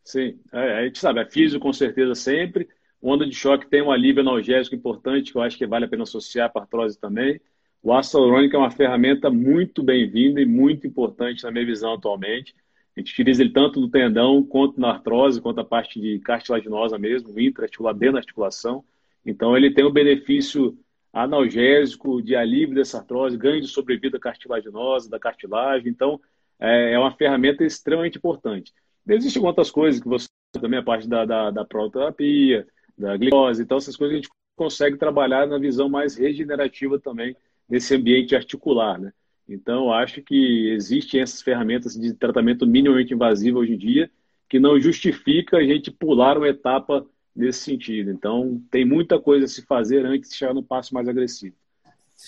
[0.05, 2.69] Sim, é, a gente sabe, é físico com certeza sempre,
[3.03, 6.03] Onda de choque tem um alívio analgésico importante que eu acho que vale a pena
[6.03, 7.41] associar para artrose também.
[7.83, 12.55] O ácido hialurônico é uma ferramenta muito bem-vinda e muito importante na minha visão atualmente.
[12.95, 16.99] A gente utiliza ele tanto no tendão, quanto na artrose, quanto a parte de cartilaginosa
[16.99, 18.85] mesmo, intra-articular, dentro da articulação.
[19.25, 20.77] Então, ele tem o um benefício
[21.11, 25.89] analgésico, de alívio dessa artrose, ganho de sobrevida cartilaginosa, da cartilagem.
[25.89, 26.21] Então,
[26.59, 28.75] é, é uma ferramenta extremamente importante.
[29.09, 32.67] Existem outras coisas que você também a parte da, da, da prototerapia,
[33.01, 33.63] da glicose.
[33.63, 37.35] Então, essas coisas a gente consegue trabalhar na visão mais regenerativa também
[37.69, 39.13] nesse ambiente articular, né?
[39.49, 44.11] Então, acho que existem essas ferramentas de tratamento minimamente invasivo hoje em dia
[44.49, 48.11] que não justifica a gente pular uma etapa nesse sentido.
[48.11, 51.55] Então, tem muita coisa a se fazer antes de chegar no passo mais agressivo.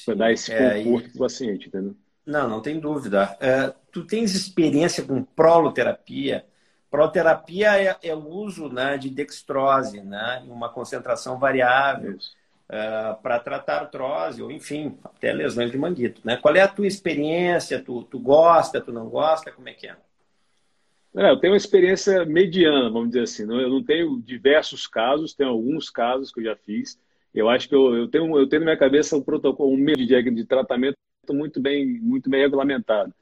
[0.04, 1.94] Para dar esse é, conforto para o paciente, entendeu?
[2.24, 3.36] Não, não tem dúvida.
[3.40, 6.46] É, tu tens experiência com proloterapia?
[6.92, 12.18] Proterapia é, é, o uso né, de dextrose, né, em uma concentração variável,
[12.68, 16.20] uh, para tratar artrose, ou enfim, até lesões de manguito.
[16.22, 16.36] Né?
[16.36, 17.82] Qual é a tua experiência?
[17.82, 19.50] Tu, tu gosta, tu não gosta?
[19.50, 19.96] Como é que é?
[21.16, 21.30] é?
[21.30, 23.44] Eu tenho uma experiência mediana, vamos dizer assim.
[23.44, 27.00] Eu não tenho diversos casos, tenho alguns casos que eu já fiz.
[27.34, 30.06] Eu acho que eu, eu, tenho, eu tenho na minha cabeça um protocolo, um meio
[30.06, 30.98] de, de tratamento
[31.30, 33.14] muito bem, muito bem regulamentado.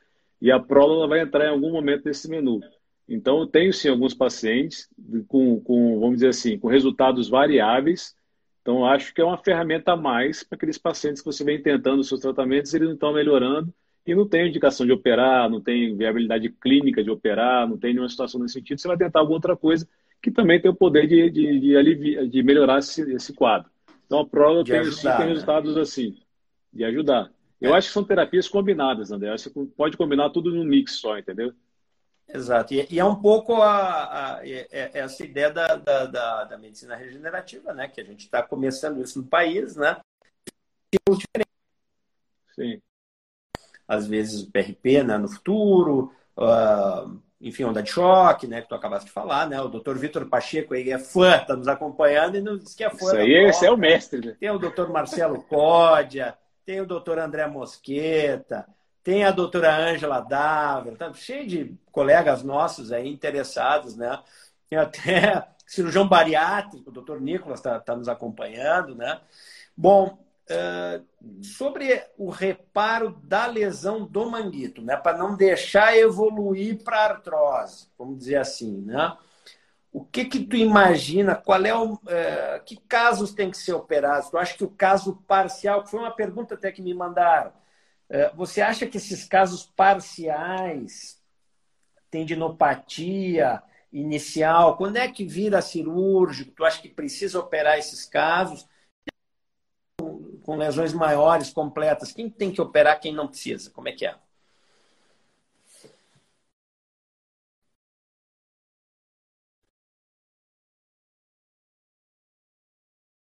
[0.43, 2.61] E a próloga vai entrar em algum momento nesse menu.
[3.11, 4.89] Então, eu tenho sim alguns pacientes
[5.27, 8.15] com, com, vamos dizer assim, com resultados variáveis.
[8.63, 12.01] Então, acho que é uma ferramenta a mais para aqueles pacientes que você vem tentando
[12.01, 13.75] os seus tratamentos, eles não estão melhorando
[14.07, 18.09] e não tem indicação de operar, não tem viabilidade clínica de operar, não tem nenhuma
[18.09, 19.89] situação nesse sentido, você vai tentar alguma outra coisa
[20.23, 23.69] que também tem o poder de, de, de, aliviar, de melhorar esse, esse quadro.
[24.07, 25.33] Então, a prova tem, ajudar, sim, tem né?
[25.33, 26.17] resultados assim,
[26.73, 27.33] de ajudar.
[27.61, 27.79] Eu é.
[27.79, 29.37] acho que são terapias combinadas, André.
[29.37, 31.53] Você pode combinar tudo num mix só, entendeu?
[32.33, 32.75] Exato.
[32.75, 36.95] E, e, é um pouco a, a, é, essa ideia da, da, da, da, medicina
[36.95, 37.89] regenerativa, né?
[37.89, 39.97] Que a gente está começando isso no país, né?
[42.55, 42.81] Sim.
[43.87, 48.63] Às vezes o PRP né, no futuro, uh, enfim, onda de choque, né?
[48.63, 49.61] Que tu acabaste de falar, né?
[49.61, 52.91] O doutor Vitor Pacheco aí é fã, está nos acompanhando e nos diz que é
[52.91, 52.97] fã.
[52.97, 54.25] Isso aí, esse é o mestre.
[54.25, 54.37] Né?
[54.39, 58.67] Tem o doutor Marcelo Códia, tem o doutor André Mosqueta,
[59.03, 64.21] tem a doutora Ângela Dávila, tá cheio de colegas nossos aí interessados, né?
[64.69, 69.21] Tem até cirurgião bariátrico, o doutor Nicolas está tá nos acompanhando, né?
[69.77, 70.19] Bom,
[70.51, 74.97] uh, sobre o reparo da lesão do manguito, né?
[74.97, 79.17] Para não deixar evoluir para artrose, vamos dizer assim, né?
[79.93, 81.35] O que que tu imagina?
[81.35, 81.99] Qual é o uh,
[82.65, 84.31] que casos tem que ser operados?
[84.31, 87.53] Tu acha que o caso parcial, que foi uma pergunta até que me mandaram,
[88.11, 91.23] é, você acha que esses casos parciais,
[92.11, 96.53] tendinopatia inicial, quando é que vira cirúrgico?
[96.53, 98.69] Tu acha que precisa operar esses casos?
[100.43, 103.71] Com lesões maiores, completas, quem tem que operar, quem não precisa?
[103.71, 104.15] Como é que é?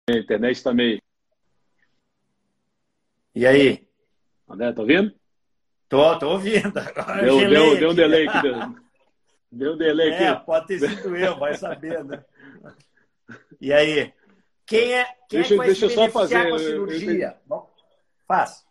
[0.09, 1.01] A internet também.
[3.35, 3.84] E aí?
[4.55, 5.13] André, tá ouvindo?
[5.89, 6.79] Tô, tô ouvindo.
[6.79, 8.43] Agora deu, deu, deu um delay aqui.
[8.43, 8.75] Deu,
[9.53, 10.47] deu um delay é, aqui.
[10.47, 12.25] pode ter sido eu, vai saber, né?
[13.61, 14.13] E aí?
[14.67, 17.37] Quem é, quem deixa, é que vai deixa se só fazer, com a cirurgia?
[17.51, 17.71] Eu,
[18.27, 18.65] faz.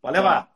[0.00, 0.48] Pode levar.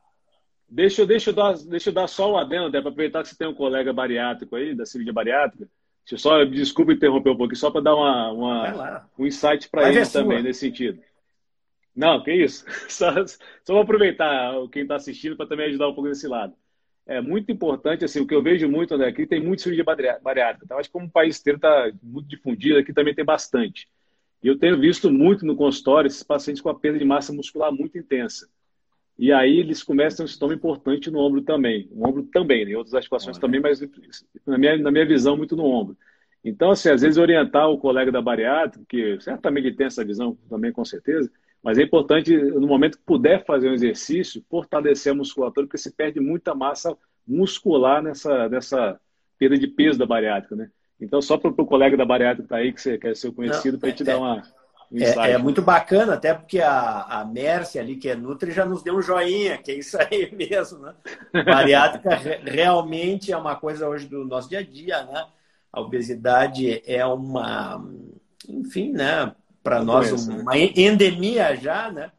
[0.68, 3.48] Deixa, deixa, eu dar, deixa eu dar só o adendo, para aproveitar que você tem
[3.48, 5.68] um colega bariátrico aí, da cirurgia bariátrica.
[6.04, 9.88] Deixa eu só, desculpa interromper um pouquinho, só para dar uma, uma um insight para
[9.90, 11.02] ele também, nesse sentido.
[11.94, 12.64] Não, que isso.
[12.88, 16.54] Só, só vou aproveitar quem está assistindo para também ajudar um pouco desse lado.
[17.06, 20.64] É muito importante, assim, o que eu vejo muito, André, aqui tem muito cirurgia bariátrica.
[20.64, 23.88] Então, acho que como o país inteiro está muito difundido, aqui também tem bastante.
[24.42, 27.72] E eu tenho visto muito no consultório esses pacientes com a perda de massa muscular
[27.72, 28.48] muito intensa.
[29.18, 31.88] E aí eles começam a ter um sintoma importante no ombro também.
[31.92, 32.72] O ombro também, né?
[32.72, 33.80] em outras articulações também, mas
[34.46, 35.96] na minha, na minha visão, muito no ombro.
[36.44, 40.72] Então, assim, às vezes orientar o colega da bariátrica, que certamente tem essa visão também,
[40.72, 41.30] com certeza,
[41.62, 45.92] mas é importante, no momento que puder fazer um exercício, fortalecer a musculatura, porque se
[45.92, 46.96] perde muita massa
[47.26, 49.00] muscular nessa, nessa
[49.38, 50.70] perda de peso da bariátrica, né?
[51.00, 53.78] Então, só para o colega da bariátrica que tá aí, que você quer ser conhecido,
[53.78, 54.42] para te é, dar uma
[54.94, 58.82] é, é, muito bacana, até porque a, a Mércia ali, que é Nutri, já nos
[58.82, 60.94] deu um joinha, que é isso aí mesmo, né?
[61.44, 62.10] Bariátrica
[62.44, 65.24] realmente é uma coisa hoje do nosso dia a dia, né?
[65.72, 67.82] A obesidade é uma,
[68.46, 69.34] enfim, né?
[69.62, 70.42] Para nós, né?
[70.42, 72.10] uma endemia já, né?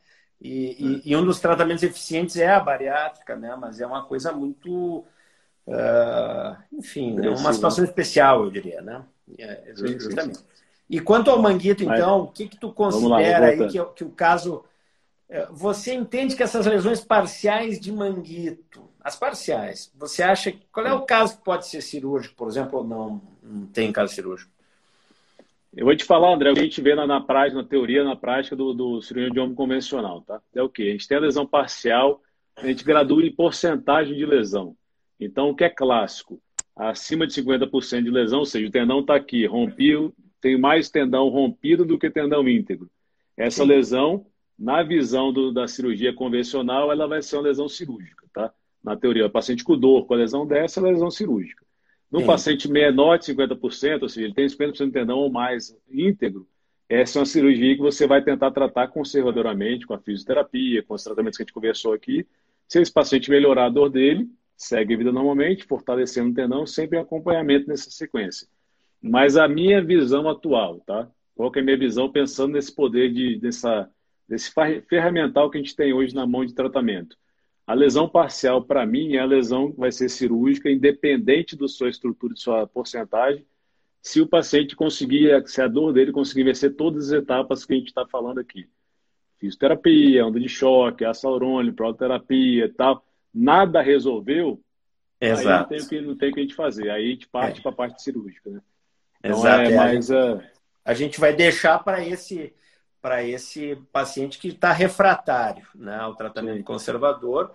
[0.42, 3.56] E, e, e, um dos tratamentos eficientes é a bariátrica, né?
[3.56, 5.06] Mas é uma coisa muito,
[5.66, 9.04] uh, enfim, é uma situação especial, eu diria, né?
[9.38, 9.74] É.
[9.74, 10.34] Sim, sim.
[10.90, 14.10] E quanto ao Manguito, então, o que, que tu considera lá, aí que, que o
[14.10, 14.64] caso.
[15.30, 20.54] É, você entende que essas lesões parciais de manguito, as parciais, você acha.
[20.72, 24.14] Qual é o caso que pode ser cirúrgico, por exemplo, ou não, não tem caso
[24.14, 24.53] cirúrgico?
[25.76, 28.04] Eu vou te falar, André, o que a gente vê na, na prática, na teoria,
[28.04, 30.40] na prática do, do cirurgião de ombro convencional, tá?
[30.54, 30.84] É o quê?
[30.84, 32.22] A gente tem a lesão parcial,
[32.56, 34.76] a gente gradua em porcentagem de lesão.
[35.20, 36.40] Então, o que é clássico?
[36.76, 41.28] Acima de 50% de lesão, ou seja, o tendão está aqui, rompeu, tem mais tendão
[41.30, 42.90] rompido do que tendão íntegro.
[43.36, 43.70] Essa Sim.
[43.70, 44.26] lesão,
[44.58, 48.54] na visão do, da cirurgia convencional, ela vai ser uma lesão cirúrgica, tá?
[48.84, 51.63] Na teoria, o paciente com dor, com a lesão dessa, é lesão cirúrgica.
[52.14, 52.28] No Sim.
[52.28, 56.48] paciente menor de 50%, ou seja, ele tem 50% de tendão ou mais íntegro,
[56.88, 61.04] essa é uma cirurgia que você vai tentar tratar conservadoramente, com a fisioterapia, com os
[61.04, 62.24] tratamentos que a gente conversou aqui.
[62.68, 67.00] Se esse paciente melhorar a dor dele, segue a vida normalmente, fortalecendo o tendão, sempre
[67.00, 68.48] em acompanhamento nessa sequência.
[69.02, 71.10] Mas a minha visão atual, tá?
[71.34, 73.90] Qual que é a minha visão pensando nesse poder de, dessa,
[74.30, 74.54] desse
[74.88, 77.18] ferramental que a gente tem hoje na mão de tratamento?
[77.66, 81.90] A lesão parcial, para mim, é a lesão que vai ser cirúrgica, independente da sua
[81.90, 83.46] estrutura, de sua porcentagem,
[84.02, 87.78] se o paciente conseguir, se a dor dele conseguir vencer todas as etapas que a
[87.78, 88.68] gente está falando aqui.
[89.40, 93.06] Fisioterapia, onda de choque, asaurônio, prototerapia e tal.
[93.34, 94.62] Nada resolveu,
[95.22, 95.48] Exato.
[95.48, 96.90] aí não tem, o que, não tem o que a gente fazer.
[96.90, 97.62] Aí a gente parte é.
[97.62, 98.62] para a parte cirúrgica, né?
[99.20, 99.62] Então, Exato.
[99.62, 100.52] É, mas, a, gente,
[100.84, 102.54] a gente vai deixar para esse
[103.04, 106.64] para esse paciente que está refratário né, ao tratamento Sim.
[106.64, 107.52] conservador.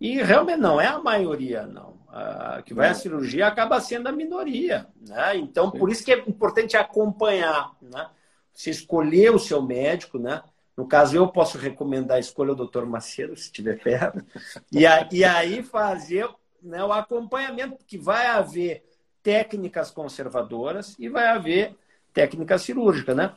[0.00, 1.98] E realmente não é a maioria, não.
[2.08, 2.92] A que vai não.
[2.92, 4.86] à cirurgia acaba sendo a minoria.
[5.04, 5.38] Né?
[5.38, 5.78] Então, Sim.
[5.78, 7.72] por isso que é importante acompanhar.
[7.82, 8.08] Né?
[8.52, 10.40] Você escolher o seu médico, né?
[10.76, 12.84] No caso, eu posso recomendar a escolha do Dr.
[12.84, 14.24] Macedo, se tiver perto.
[14.70, 16.28] E, a, e aí fazer
[16.62, 18.84] né, o acompanhamento, porque vai haver
[19.20, 21.76] técnicas conservadoras e vai haver
[22.12, 23.34] técnica cirúrgica, né?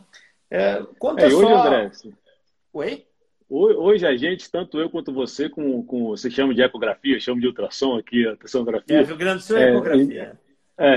[0.50, 1.66] É, conta é, hoje, só...
[1.66, 1.92] André,
[2.74, 3.06] Oi?
[3.48, 7.48] Hoje a gente, tanto eu quanto você, com, com você chama de ecografia, chama de
[7.48, 9.02] ultrassom aqui, a sonografia.
[9.02, 10.40] É, Rio Grande do Sul é, ecografia.
[10.78, 10.96] É,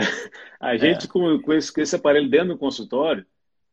[0.58, 1.08] a gente é.
[1.08, 3.24] com, com, esse, com esse aparelho dentro do consultório,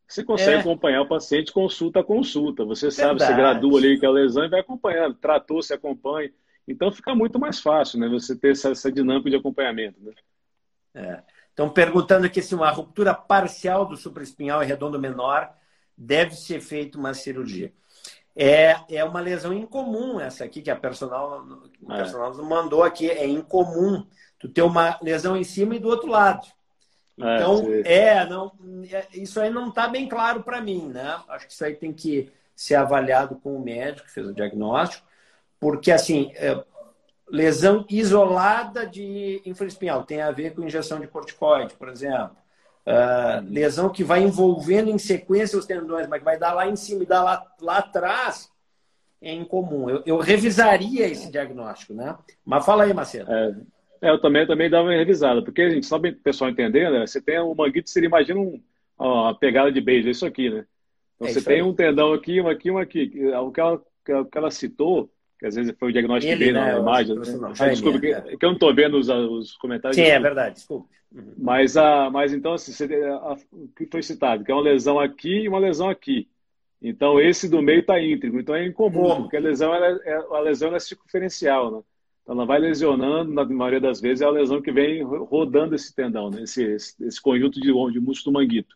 [0.08, 0.60] você consegue é.
[0.60, 2.64] acompanhar o paciente consulta a consulta.
[2.66, 3.20] Você Verdade.
[3.20, 5.16] sabe, você gradua ali que a lesão e vai acompanhando.
[5.16, 6.32] Tratou, se acompanha.
[6.68, 8.08] Então fica muito mais fácil, né?
[8.10, 10.00] Você ter essa, essa dinâmica de acompanhamento.
[10.02, 10.14] Né?
[10.94, 11.24] É.
[11.50, 15.52] Estão perguntando aqui se uma ruptura parcial do supraespinhal e redondo menor
[15.98, 17.74] deve ser feita uma cirurgia.
[18.36, 21.46] É, é uma lesão incomum essa aqui que a personal,
[21.90, 21.96] é.
[21.96, 23.10] personal mandou aqui.
[23.10, 24.06] É incomum
[24.38, 26.46] tu ter uma lesão em cima e do outro lado.
[27.18, 28.52] É, então, é, é não,
[28.92, 31.18] é, isso aí não está bem claro para mim, né?
[31.30, 35.06] Acho que isso aí tem que ser avaliado com o médico que fez o diagnóstico,
[35.60, 36.62] porque assim, é,
[37.30, 42.36] lesão isolada de infraespinhal, tem a ver com injeção de corticoide, por exemplo.
[42.86, 46.76] Uh, lesão que vai envolvendo em sequência os tendões, mas que vai dar lá em
[46.76, 48.52] cima e dar lá, lá atrás,
[49.20, 49.90] é incomum.
[49.90, 52.16] Eu, eu revisaria esse diagnóstico, né?
[52.46, 53.32] Mas fala aí, Marcelo.
[53.32, 53.56] É,
[54.04, 56.92] é, eu também, também dava uma revisada, porque a gente, só para o pessoal entender,
[56.92, 57.08] né?
[57.08, 58.62] Você tem o manguito, você imagina um,
[59.00, 60.66] ó, uma pegada de beijo, é isso aqui, né?
[61.16, 61.64] Então é você tem aí.
[61.64, 63.12] um tendão aqui, um aqui, um aqui.
[63.42, 65.10] O que ela, o que ela citou,
[65.46, 67.16] que às vezes foi o diagnóstico Ele, que veio né, na imagem.
[67.16, 67.22] Né?
[67.60, 68.22] Ah, desculpa, que, é.
[68.22, 69.96] que, eu não estou vendo os, os comentários.
[69.96, 70.28] Sim, é desculpa.
[70.28, 70.90] é verdade, desculpa.
[71.14, 71.34] Uhum.
[71.38, 75.00] Mas, a, mas então, assim, você, a, o que foi citado, que é uma lesão
[75.00, 76.28] aqui e uma lesão aqui.
[76.82, 78.40] Então, esse do meio está íntegro.
[78.40, 79.22] Então, é incomum, Como?
[79.24, 81.82] porque a lesão, ela é, a lesão é circunferencial, né?
[82.24, 85.94] Então, ela vai lesionando, na maioria das vezes, é a lesão que vem rodando esse
[85.94, 86.42] tendão, né?
[86.42, 88.76] esse, esse, esse conjunto de, de músculo do manguito.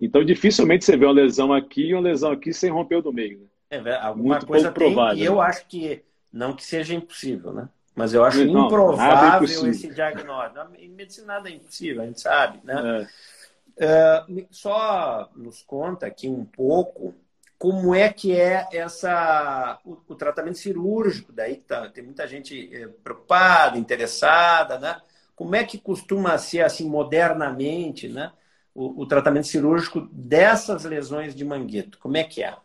[0.00, 3.12] Então, dificilmente você vê uma lesão aqui e uma lesão aqui sem romper o do
[3.12, 3.38] meio.
[3.38, 3.46] Né?
[3.70, 5.18] É, alguma Muito coisa tem, provável.
[5.18, 6.02] E eu acho que,
[6.32, 7.68] não que seja impossível, né?
[7.94, 10.74] Mas eu acho não, improvável é esse diagnóstico.
[10.78, 13.08] Em medicina nada é impossível, a gente sabe, né?
[13.76, 14.24] É.
[14.28, 17.14] Uh, só nos conta aqui um pouco
[17.58, 21.32] como é que é essa o, o tratamento cirúrgico.
[21.32, 25.00] Daí tá, tem muita gente é, preocupada, interessada, né?
[25.34, 28.32] Como é que costuma ser assim modernamente, né?
[28.74, 31.98] O, o, tratamento cirúrgico dessas lesões de manguito.
[31.98, 32.56] Como é que é?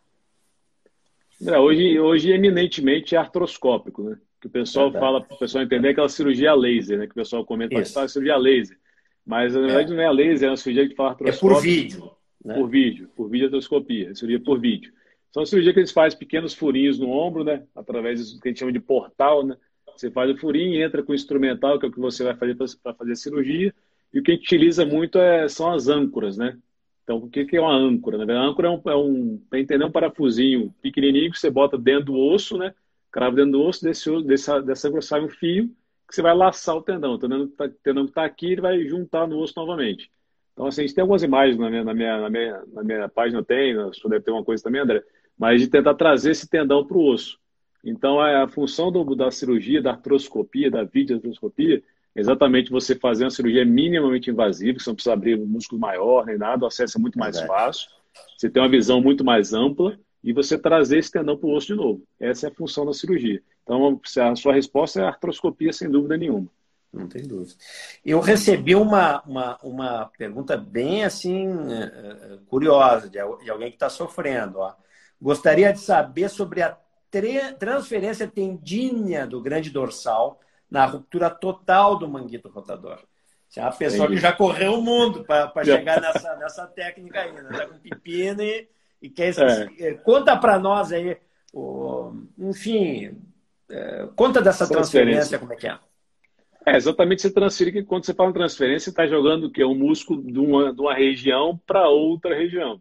[1.46, 4.18] É hoje, hoje eminentemente é artroscópico, né?
[4.40, 5.04] Que o pessoal Verdade.
[5.04, 7.06] fala, para o pessoal entender aquela cirurgia laser, né?
[7.06, 8.78] Que o pessoal comenta, mas faz cirurgia laser.
[9.26, 9.96] Mas na verdade é.
[9.96, 11.46] não é a laser, é uma cirurgia que fala artroscópico.
[11.46, 12.10] É por vídeo.
[12.44, 12.54] Né?
[12.54, 14.92] Por vídeo, por videoartroscopia, cirurgia por vídeo.
[15.32, 17.64] São cirurgia que eles fazem pequenos furinhos no ombro, né?
[17.74, 19.56] Através do que a gente chama de portal, né?
[19.96, 22.54] Você faz o furinho, entra com o instrumental, que é o que você vai fazer
[22.54, 23.74] para fazer a cirurgia.
[24.12, 26.56] E o que a gente utiliza muito é, são as âncoras, né?
[27.04, 28.16] Então, o que é uma âncora?
[28.16, 31.78] Verdade, a âncora é um, é um para entender, um parafusinho pequenininho que você bota
[31.78, 32.74] dentro do osso, né?
[33.12, 35.70] Crava dentro do osso, desse, dessa, dessa âncora sai um fio
[36.08, 37.14] que você vai laçar o tendão.
[37.14, 40.10] O tendão que está tá aqui, ele vai juntar no osso novamente.
[40.52, 43.08] Então, assim, a gente tem algumas imagens na minha, na minha, na minha, na minha
[43.08, 45.02] página, tem, sua deve ter uma coisa também, André,
[45.36, 47.38] mas de tentar trazer esse tendão para o osso.
[47.84, 51.82] Então, é a função do, da cirurgia, da artroscopia, da videoartroscopia,
[52.14, 56.38] exatamente você fazer uma cirurgia minimamente invasiva, você não precisa abrir um músculo maior nem
[56.38, 57.88] nada, o acesso é muito mais fácil,
[58.36, 61.66] você tem uma visão muito mais ampla e você trazer esse tendão para o osso
[61.66, 62.02] de novo.
[62.18, 63.42] Essa é a função da cirurgia.
[63.62, 64.00] Então,
[64.30, 66.48] a sua resposta é a artroscopia, sem dúvida nenhuma.
[66.92, 67.54] Não tem dúvida.
[68.04, 73.90] Eu recebi uma, uma, uma pergunta bem assim eh, eh, curiosa de, alguém que está
[73.90, 74.60] sofrendo.
[74.60, 74.72] Ó.
[75.20, 76.78] Gostaria de saber sobre a
[77.58, 80.40] transferência tendínea do grande dorsal
[80.70, 82.98] na ruptura total do manguito rotador.
[83.48, 87.32] Você é uma pessoa que já correu o mundo para chegar nessa, nessa técnica aí,
[87.32, 87.42] né?
[87.42, 88.68] Tá com pepino e,
[89.00, 89.32] e quer.
[89.78, 89.94] É.
[89.94, 91.16] Conta para nós aí,
[91.52, 93.16] o, enfim,
[93.70, 95.78] é, conta dessa transferência, transferência, como é que é.
[96.66, 99.64] É, exatamente você transferir, que quando você fala em transferência, você está jogando o quê?
[99.64, 102.80] Um músculo de uma, de uma região para outra região.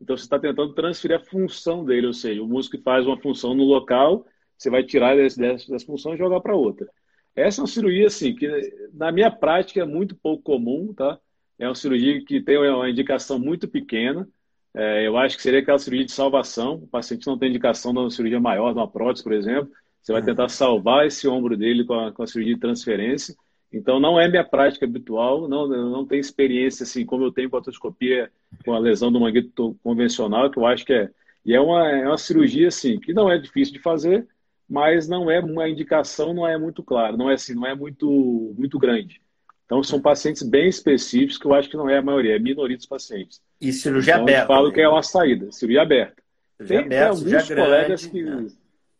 [0.00, 3.20] Então, você está tentando transferir a função dele, ou seja, o músculo que faz uma
[3.20, 4.24] função no local,
[4.56, 6.88] você vai tirar dessa, dessa função e jogar para outra.
[7.36, 8.48] Essa é uma cirurgia, assim, que
[8.92, 11.18] na minha prática é muito pouco comum, tá?
[11.58, 14.28] É uma cirurgia que tem uma indicação muito pequena.
[14.72, 16.74] É, eu acho que seria aquela cirurgia de salvação.
[16.76, 19.70] O paciente não tem indicação de uma cirurgia maior, de uma prótese, por exemplo.
[20.02, 23.34] Você vai tentar salvar esse ombro dele com a, com a cirurgia de transferência.
[23.72, 27.56] Então, não é minha prática habitual, não, não tenho experiência assim como eu tenho com
[27.56, 28.30] a otoscopia,
[28.64, 31.10] com a lesão do manguito convencional, que eu acho que é.
[31.44, 34.26] E é uma, é uma cirurgia assim, que não é difícil de fazer,
[34.74, 38.52] mas não é uma indicação, não é muito clara, não é assim, não é muito,
[38.58, 39.22] muito grande.
[39.64, 42.40] Então, são pacientes bem específicos, que eu acho que não é a maioria, é a
[42.40, 43.40] minoria dos pacientes.
[43.60, 44.42] E cirurgia então, aberta.
[44.42, 44.74] Eu falo né?
[44.74, 46.20] que é uma saída, cirurgia aberta.
[46.56, 48.22] Cirurgia tem, aberta, tem alguns colegas grande, que.
[48.24, 48.46] Né?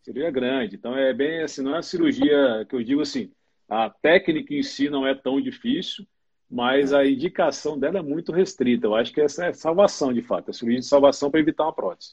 [0.05, 0.77] Cirurgia grande.
[0.77, 3.33] Então, é bem assim, não é uma cirurgia que eu digo assim,
[3.69, 6.07] a técnica em si não é tão difícil,
[6.49, 8.87] mas a indicação dela é muito restrita.
[8.87, 10.51] Eu acho que essa é salvação, de fato.
[10.51, 12.13] É cirurgia de salvação para evitar uma prótese.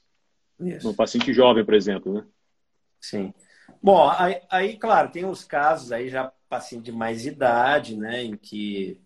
[0.59, 0.87] Isso.
[0.87, 2.25] No paciente jovem, por exemplo, né?
[2.99, 3.31] Sim.
[3.81, 8.35] Bom, aí, aí, claro, tem os casos aí já paciente de mais idade, né, em
[8.35, 8.99] que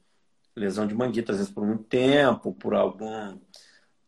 [0.55, 3.37] lesão de manguito, às vezes por muito tempo, por algum,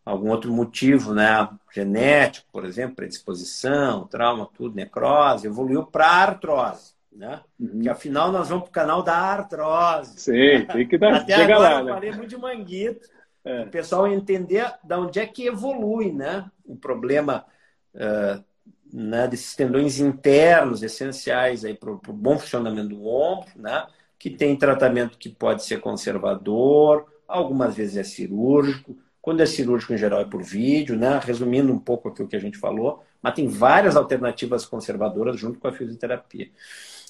[0.03, 7.41] algum outro motivo, né, genético, por exemplo, predisposição, trauma, tudo, necrose, evoluiu para artrose né?
[7.59, 7.81] Uhum.
[7.81, 10.19] Que afinal nós vamos para o canal da artrose.
[10.19, 11.15] Sim, tem que dar.
[11.21, 11.93] Até Chega agora lá, eu né?
[11.93, 13.09] falei muito de manguito.
[13.43, 13.63] É.
[13.63, 16.49] O pessoal entender de onde é que evolui, né?
[16.63, 17.45] O problema
[17.95, 18.43] uh,
[18.91, 23.85] né, desses tendões internos essenciais para o bom funcionamento do ombro, né?
[24.17, 28.97] Que tem tratamento que pode ser conservador, algumas vezes é cirúrgico.
[29.21, 31.19] Quando é cirúrgico, em geral, é por vídeo, né?
[31.23, 35.59] Resumindo um pouco aqui o que a gente falou, mas tem várias alternativas conservadoras junto
[35.59, 36.49] com a fisioterapia.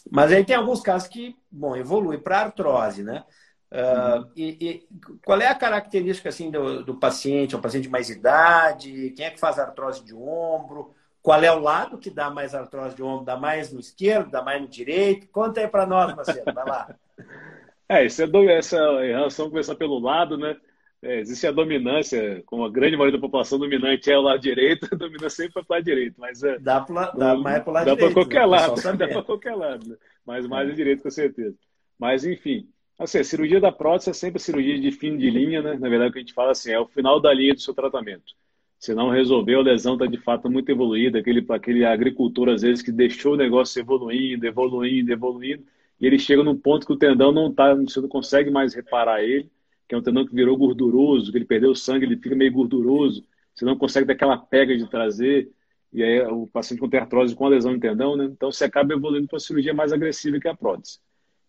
[0.09, 3.23] Mas aí tem alguns casos que, bom, evolui para artrose, né?
[3.69, 4.88] Uh, e, e,
[5.25, 7.53] qual é a característica assim do, do paciente?
[7.53, 9.11] É um paciente de mais idade?
[9.15, 10.95] Quem é que faz artrose de ombro?
[11.28, 13.25] Qual é o lado que dá mais artrose de ombro?
[13.25, 14.32] Dá mais no esquerdo?
[14.32, 15.28] Dá mais no direito?
[15.28, 16.53] Conta aí para nós, Marcelo.
[16.53, 16.95] Vai lá.
[17.89, 20.57] É, isso é do, essa relação começar pelo lado, né?
[21.01, 24.89] é, existe a dominância, como a grande maioria da população dominante é o lado direito,
[24.91, 26.15] a dominância sempre para o lado direito.
[26.17, 28.13] Mas, é, dá para dá mais para o lado dá direito.
[28.13, 28.45] Dá para qualquer né?
[28.45, 29.89] lado, dá para qualquer lado.
[29.89, 29.95] Né?
[30.25, 30.73] Mas mais é.
[30.73, 31.55] direito, com certeza.
[31.97, 32.67] Mas, enfim,
[32.99, 35.78] assim, a cirurgia da prótese é sempre a cirurgia de fim de linha, né?
[35.80, 37.73] Na verdade, o que a gente fala assim, é o final da linha do seu
[37.73, 38.34] tratamento.
[38.80, 42.84] Se não resolveu, a lesão está de fato muito evoluída, aquele, aquele agricultor, às vezes,
[42.84, 45.63] que deixou o negócio evoluindo, evoluindo, evoluindo,
[45.99, 49.23] e ele chega num ponto que o tendão não está, você não consegue mais reparar
[49.23, 49.51] ele,
[49.88, 52.51] que é um tendão que virou gorduroso, que ele perdeu o sangue, ele fica meio
[52.51, 55.51] gorduroso, você não consegue dar aquela pega de trazer,
[55.91, 58.25] e aí o paciente com artrose com a lesão no tendão, né?
[58.25, 60.99] Então você acaba evoluindo para uma cirurgia mais agressiva que a prótese.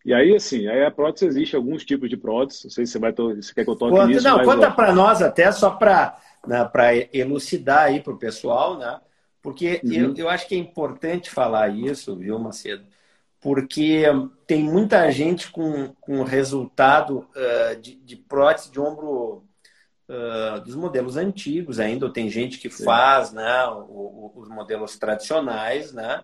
[0.05, 2.65] E aí, assim, aí a prótese existe alguns tipos de prótese.
[2.65, 4.23] Não sei se você vai se quer que eu toque conta, nisso.
[4.23, 6.69] Não, conta para nós até só para né,
[7.13, 8.99] elucidar aí para o pessoal, né?
[9.41, 9.93] Porque uhum.
[9.93, 12.83] eu, eu acho que é importante falar isso, viu, Macedo?
[13.41, 14.03] Porque
[14.45, 19.45] tem muita gente com, com resultado uh, de, de prótese de ombro
[20.09, 23.65] uh, dos modelos antigos ainda, ou tem gente que faz né,
[24.35, 26.21] os modelos tradicionais, né?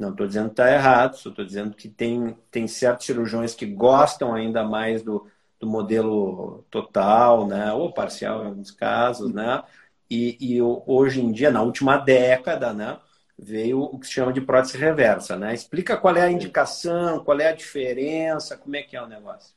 [0.00, 3.66] Não estou dizendo que está errado, só estou dizendo que tem, tem certos cirurgiões que
[3.66, 5.26] gostam ainda mais do,
[5.58, 7.72] do modelo total, né?
[7.72, 9.62] ou parcial em alguns casos, né?
[10.08, 12.98] E, e hoje em dia, na última década, né?
[13.38, 15.54] veio o que se chama de prótese reversa, né?
[15.54, 19.54] Explica qual é a indicação, qual é a diferença, como é que é o negócio.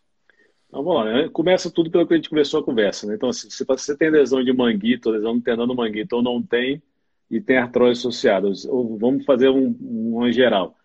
[0.67, 1.29] Então, vamos lá, né?
[1.29, 3.15] Começa tudo pelo que a gente começou a conversa, né?
[3.15, 6.81] Então, se você tem lesão de manguito, lesão no tendão manguito, ou não tem,
[7.33, 8.47] e tem artrose associada.
[8.69, 10.75] Ou vamos fazer um, um geral.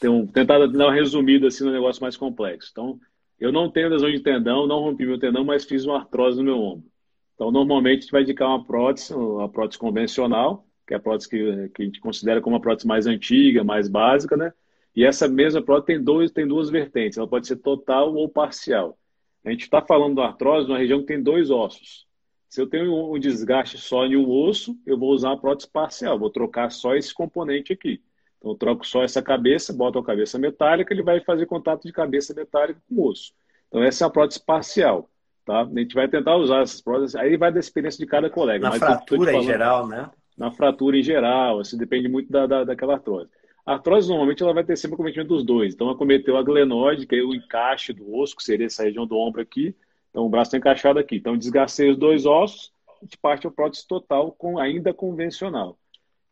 [0.00, 2.70] Tem um, tentar dar um resumido assim no negócio mais complexo.
[2.72, 2.98] Então,
[3.38, 6.44] eu não tenho lesão de tendão, não rompi meu tendão, mas fiz uma artrose no
[6.44, 6.90] meu ombro.
[7.34, 11.28] Então, normalmente, a gente vai indicar uma prótese, uma prótese convencional, que é a prótese
[11.28, 14.52] que, que a gente considera como uma prótese mais antiga, mais básica, né?
[14.94, 18.98] E essa mesma prótese tem, dois, tem duas vertentes, ela pode ser total ou parcial.
[19.44, 22.06] A gente está falando da artrose numa região que tem dois ossos.
[22.50, 26.18] Se eu tenho um desgaste só em um osso, eu vou usar a prótese parcial,
[26.18, 28.02] vou trocar só esse componente aqui.
[28.38, 31.92] Então, eu troco só essa cabeça, boto a cabeça metálica, ele vai fazer contato de
[31.92, 33.32] cabeça metálica com o osso.
[33.68, 35.08] Então, essa é a prótese parcial.
[35.46, 35.60] Tá?
[35.60, 38.68] A gente vai tentar usar essas próteses, aí vai da experiência de cada colega.
[38.68, 40.10] Na fratura em geral, né?
[40.36, 43.30] Na fratura em geral, assim, depende muito da, da, daquela artrose.
[43.64, 45.72] A artrose, normalmente, ela vai ter sempre o cometimento dos dois.
[45.72, 49.06] Então, ela cometeu a glenoide, que é o encaixe do osso, que seria essa região
[49.06, 49.72] do ombro aqui,
[50.10, 51.16] então, o braço está encaixado aqui.
[51.16, 55.78] Então, desgastei os dois ossos, a gente parte a prótese total, com, ainda convencional.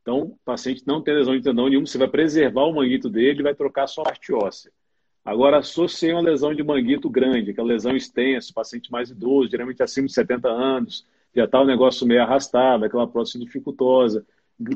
[0.03, 3.41] Então, o paciente não tem lesão de tendão nenhuma, você vai preservar o manguito dele
[3.41, 4.73] e vai trocar só a parte óssea.
[5.25, 10.07] Agora, associei uma lesão de manguito grande, aquela lesão extensa, paciente mais idoso, geralmente acima
[10.07, 14.27] de 70 anos, já está o negócio meio arrastado, aquela prótese dificultosa,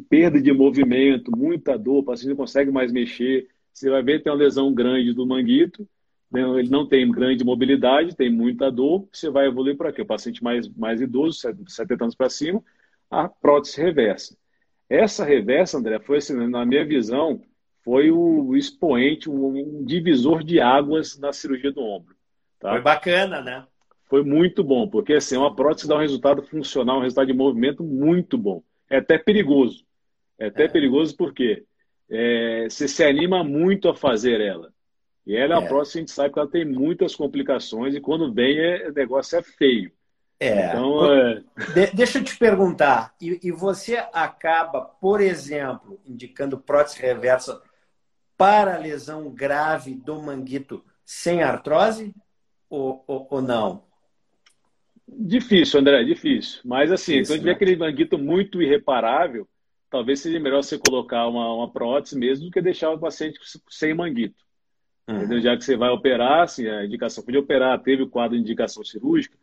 [0.08, 3.48] perda de movimento, muita dor, o paciente não consegue mais mexer.
[3.72, 5.88] Você vai ver que tem uma lesão grande do manguito,
[6.32, 10.02] né, ele não tem grande mobilidade, tem muita dor, você vai evoluir para quê?
[10.02, 12.62] O paciente mais, mais idoso, 70 anos para cima,
[13.10, 14.36] a prótese reversa.
[14.88, 17.40] Essa reversa, André, foi assim, na minha visão,
[17.84, 22.14] foi o expoente, um divisor de águas na cirurgia do ombro.
[22.58, 22.70] Tá?
[22.70, 23.66] Foi bacana, né?
[24.08, 27.82] Foi muito bom, porque assim, uma prótese dá um resultado funcional, um resultado de movimento
[27.82, 28.62] muito bom.
[28.88, 29.84] É até perigoso.
[30.38, 30.68] É até é.
[30.68, 31.64] perigoso porque
[32.10, 34.72] é, você se anima muito a fazer ela.
[35.26, 35.68] E ela é uma é.
[35.68, 39.38] prótese, a gente sabe que ela tem muitas complicações e quando vem, é, o negócio
[39.38, 39.92] é feio.
[40.40, 40.66] É.
[40.66, 41.42] Então, é...
[41.72, 47.62] De, deixa eu te perguntar, e, e, você acaba, por exemplo, indicando prótese reversa
[48.36, 52.12] para lesão grave do manguito sem artrose
[52.68, 53.84] ou, ou, ou não?
[55.06, 56.60] Difícil, André, difícil.
[56.64, 57.56] Mas assim, Isso, quando tiver né?
[57.56, 59.46] aquele manguito muito irreparável,
[59.88, 63.94] talvez seja melhor você colocar uma, uma prótese mesmo do que deixar o paciente sem
[63.94, 64.42] manguito.
[65.08, 65.40] Uhum.
[65.40, 68.84] Já que você vai operar, assim, a indicação de operar, teve o quadro de indicação
[68.84, 69.36] cirúrgica.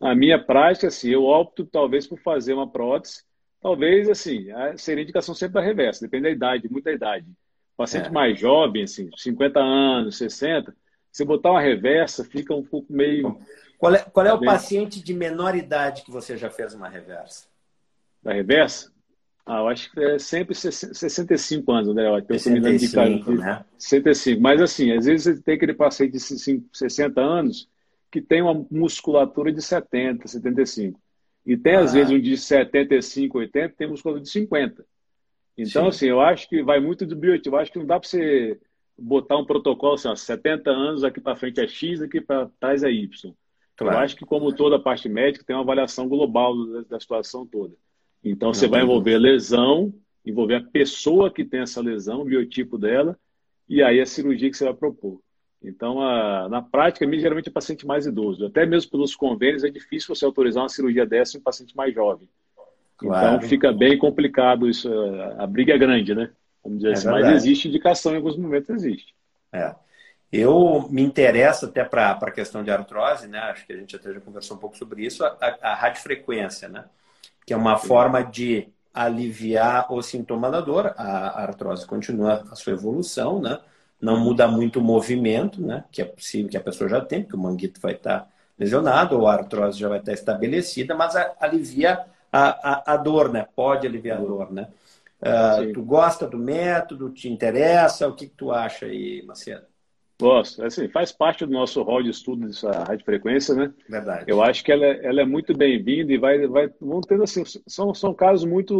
[0.00, 3.22] A minha prática, assim, eu opto talvez por fazer uma prótese.
[3.60, 4.46] Talvez, assim,
[4.76, 7.26] seria indicação sempre da reversa, depende da idade, muita idade.
[7.76, 8.10] paciente é.
[8.10, 10.74] mais jovem, assim, 50 anos, 60,
[11.12, 13.38] se botar uma reversa, fica um pouco meio.
[13.78, 17.46] Qual é, qual é o paciente de menor idade que você já fez uma reversa?
[18.22, 18.92] Da reversa?
[19.52, 22.06] Ah, eu acho que é sempre 65 anos, André.
[22.06, 23.64] Eu 65, né?
[23.76, 24.40] 65.
[24.40, 26.20] Mas assim, às vezes você tem aquele paciente de
[26.72, 27.68] 60 anos
[28.12, 31.00] que tem uma musculatura de 70, 75.
[31.44, 31.80] E tem, ah.
[31.80, 34.84] às vezes, um de 75, 80, tem musculatura de 50.
[35.58, 35.88] Então, Sim.
[35.88, 37.56] assim, eu acho que vai muito do biotipo.
[37.56, 38.56] Eu acho que não dá para você
[38.96, 42.84] botar um protocolo assim, ó, 70 anos, aqui para frente é X, aqui para trás
[42.84, 43.34] é Y.
[43.76, 43.96] Claro.
[43.96, 47.44] Eu acho que, como toda a parte médica, tem uma avaliação global da, da situação
[47.44, 47.74] toda.
[48.22, 49.92] Então, você vai envolver lesão,
[50.24, 53.18] envolver a pessoa que tem essa lesão, o biotipo dela,
[53.68, 55.20] e aí a cirurgia que você vai propor.
[55.62, 58.46] Então, a, na prática, geralmente é paciente mais idoso.
[58.46, 61.94] Até mesmo pelos convênios, é difícil você autorizar uma cirurgia dessa em um paciente mais
[61.94, 62.28] jovem.
[62.96, 63.36] Claro.
[63.36, 64.90] Então, fica bem complicado isso.
[65.38, 66.30] A briga é grande, né?
[66.62, 67.08] Vamos dizer é assim.
[67.08, 69.14] Mas existe indicação, em alguns momentos existe.
[69.52, 69.74] É.
[70.32, 73.38] Eu me interesso até para a questão de artrose, né?
[73.38, 76.84] Acho que a gente até já conversou um pouco sobre isso, a, a radiofrequência, né?
[77.50, 80.94] Que é uma forma de aliviar o sintoma da dor.
[80.96, 83.58] A artrose continua a sua evolução, né?
[84.00, 85.82] Não muda muito o movimento, né?
[85.90, 89.26] Que é possível que a pessoa já tenha, porque o manguito vai estar lesionado ou
[89.26, 93.48] a artrose já vai estar estabelecida, mas a, alivia a, a, a, dor, né?
[93.56, 94.68] Pode aliviar a dor, né?
[95.20, 97.10] Uh, tu gosta do método?
[97.10, 98.06] Te interessa?
[98.06, 99.66] O que, que tu acha aí, Macedo?
[100.20, 100.62] Gosto.
[100.62, 103.72] Assim, faz parte do nosso rol de estudo dessa radiofrequência, né?
[103.88, 104.24] Verdade.
[104.26, 107.42] Eu acho que ela, é, ela é muito bem-vinda e vai, vai, vão tendo assim,
[107.66, 108.74] são, são casos muito,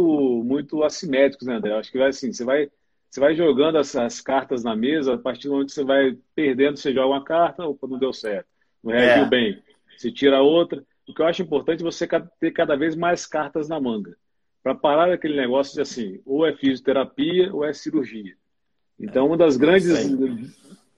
[0.45, 1.71] muito assimétricos, né, André?
[1.71, 2.69] Eu acho que vai assim, você vai,
[3.09, 6.17] você vai jogando as, as, cartas na mesa, a partir do momento que você vai
[6.35, 8.47] perdendo, você joga uma carta, opa, não deu certo,
[8.83, 9.29] não reagiu é.
[9.29, 9.63] bem,
[9.97, 10.83] você tira outra.
[11.07, 12.07] O que eu acho importante é você
[12.39, 14.15] ter cada vez mais cartas na manga,
[14.63, 18.35] para parar aquele negócio de assim, ou é fisioterapia ou é cirurgia.
[18.99, 19.89] Então, uma das grandes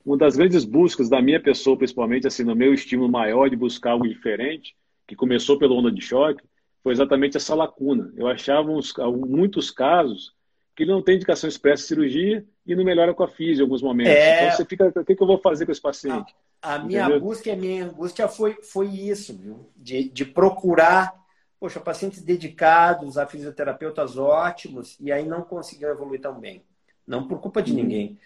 [0.06, 3.92] uma das grandes buscas da minha pessoa, principalmente assim, no meu estímulo maior de buscar
[3.92, 4.76] algo diferente,
[5.08, 6.44] que começou pela onda de choque,
[6.82, 8.12] foi exatamente essa lacuna.
[8.18, 8.94] Eu achava uns,
[9.26, 10.34] muitos casos
[10.76, 13.82] que não tem indicação expressa de cirurgia e não melhora com a física em alguns
[13.82, 14.14] momentos.
[14.14, 14.46] É...
[14.46, 16.36] Então você fica, o que, eu vou fazer com esse paciente?
[16.62, 19.70] A, a minha busca e a minha angústia foi, foi isso, viu?
[19.76, 21.14] De, de procurar,
[21.60, 26.64] poxa, pacientes dedicados a fisioterapeutas ótimos e aí não conseguiam evoluir tão bem.
[27.06, 27.78] Não por culpa de uhum.
[27.78, 28.18] ninguém.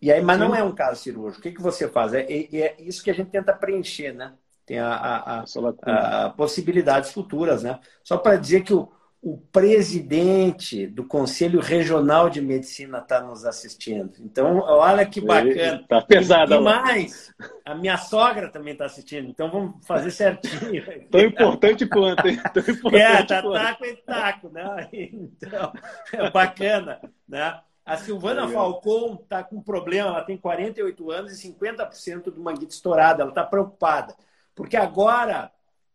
[0.00, 1.40] E aí, mas não é um caso cirúrgico.
[1.40, 2.14] O que, que você faz?
[2.14, 4.32] É, é, é isso que a gente tenta preencher, né?
[4.64, 7.80] Tem a, a, a, a possibilidades futuras, né?
[8.04, 8.88] Só para dizer que o,
[9.20, 14.12] o presidente do Conselho Regional de Medicina está nos assistindo.
[14.20, 15.80] Então, olha que bacana.
[15.80, 16.54] Está pesado.
[16.54, 17.34] E, mais,
[17.64, 19.28] a minha sogra também está assistindo.
[19.28, 20.84] Então, vamos fazer certinho.
[21.10, 22.40] Tão importante quanto, hein?
[22.54, 24.88] Tão importante é, tá taco e taco, né?
[24.92, 25.72] Então,
[26.12, 27.60] é bacana, né?
[27.88, 28.72] A Silvana Legal.
[28.72, 33.22] Falcon está com um problema, ela tem 48 anos e 50% do manguito estourado.
[33.22, 34.14] Ela está preocupada.
[34.54, 35.50] Porque agora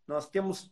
[0.07, 0.71] nós temos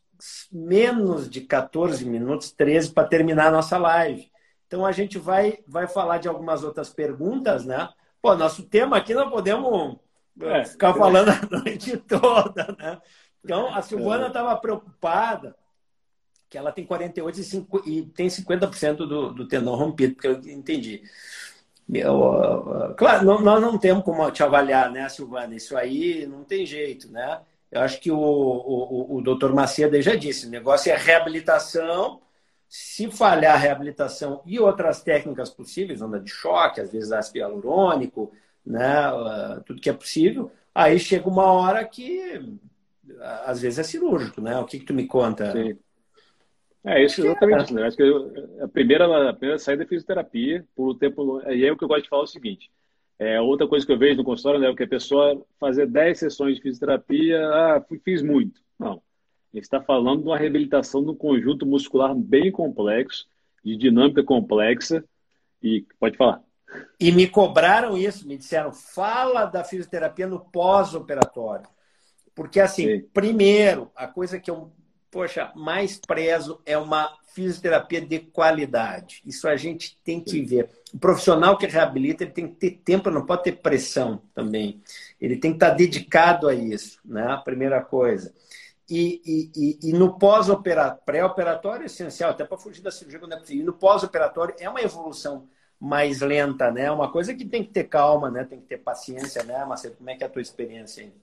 [0.51, 4.31] menos de 14 minutos, 13, para terminar a nossa live.
[4.65, 7.87] Então a gente vai, vai falar de algumas outras perguntas, né?
[8.19, 9.97] Pô, nosso tema aqui não podemos
[10.41, 12.99] é, ficar falando a noite toda, né?
[13.43, 14.55] Então a Silvana estava é.
[14.55, 15.55] preocupada
[16.51, 20.33] que ela tem 48 e, 5, e tem 50% do, do tendão rompido, porque eu
[20.53, 21.01] entendi.
[22.97, 25.55] Claro, não, nós não temos como te avaliar, né, Silvana?
[25.55, 27.41] Isso aí não tem jeito, né?
[27.71, 32.21] Eu acho que o, o, o doutor Macedo já disse, o negócio é reabilitação.
[32.67, 38.31] Se falhar a reabilitação e outras técnicas possíveis, onda de choque, às vezes ácido hialurônico,
[38.65, 38.83] né,
[39.65, 42.59] tudo que é possível, aí chega uma hora que
[43.45, 44.57] às vezes é cirúrgico, né?
[44.57, 45.51] O que, que tu me conta?
[45.51, 45.77] Sim.
[46.83, 47.73] É isso, exatamente.
[47.73, 47.83] Né?
[47.83, 48.03] Acho que
[48.61, 51.41] a primeira, a primeira saída é fisioterapia, por um tempo.
[51.41, 52.71] E aí o que eu gosto de falar é o seguinte:
[53.19, 56.17] é, outra coisa que eu vejo no consultório né, é que a pessoa fazer 10
[56.17, 58.59] sessões de fisioterapia, ah, fiz muito.
[58.79, 58.93] Não.
[59.53, 63.27] A gente está falando de uma reabilitação de um conjunto muscular bem complexo,
[63.63, 65.03] de dinâmica complexa,
[65.61, 66.41] e pode falar.
[66.99, 71.67] E me cobraram isso, me disseram, fala da fisioterapia no pós-operatório.
[72.33, 73.09] Porque, assim, Sim.
[73.13, 74.71] primeiro, a coisa que eu
[75.11, 79.21] poxa, mais prezo é uma fisioterapia de qualidade.
[79.25, 80.69] Isso a gente tem que ver.
[80.93, 84.81] O profissional que reabilita, ele tem que ter tempo, não pode ter pressão também.
[85.19, 87.27] Ele tem que estar dedicado a isso, né?
[87.27, 88.33] A primeira coisa.
[88.89, 93.33] E, e, e, e no pós-operatório, pré-operatório é essencial, até para fugir da cirurgia quando
[93.33, 93.61] é possível.
[93.61, 95.47] E no pós-operatório é uma evolução
[95.79, 96.91] mais lenta, né?
[96.91, 98.43] Uma coisa que tem que ter calma, né?
[98.43, 99.95] Tem que ter paciência, né, Marcelo?
[99.95, 101.13] Como é que é a tua experiência aí?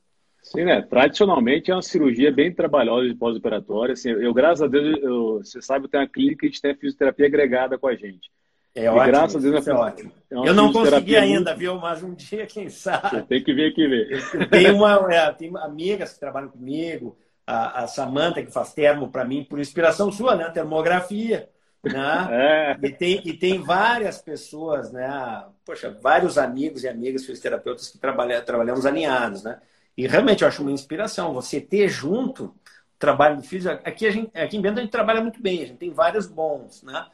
[0.43, 0.81] Sim, né?
[0.83, 3.93] Tradicionalmente é uma cirurgia bem trabalhosa de pós-operatória.
[3.93, 6.63] Assim, eu, graças a Deus, eu, você sabe, eu tenho uma clínica e a gente
[6.63, 8.31] tem a fisioterapia agregada com a gente.
[8.75, 10.13] É e ótimo, graças a Deus, é ótimo.
[10.31, 11.59] É eu não consegui ainda, muito...
[11.59, 11.75] viu?
[11.77, 13.11] Mas um dia, quem sabe.
[13.11, 14.49] Você tem que vir aqui ver.
[14.49, 19.25] Tem uma, é, tem amigas que trabalham comigo, a, a Samanta que faz termo para
[19.25, 20.49] mim, por inspiração sua, né?
[20.51, 21.49] Termografia.
[21.83, 22.29] Né?
[22.31, 22.77] É.
[22.83, 25.45] E, tem, e tem várias pessoas, né?
[25.65, 29.59] Poxa, vários amigos e amigas fisioterapeutas que trabalha, trabalhamos alinhados, né?
[29.99, 32.55] E realmente eu acho uma inspiração você ter junto
[33.01, 33.81] trabalho de físico.
[33.85, 36.29] Aqui, a gente, aqui em Bento a gente trabalha muito bem, a gente tem vários
[36.29, 37.05] bons, né?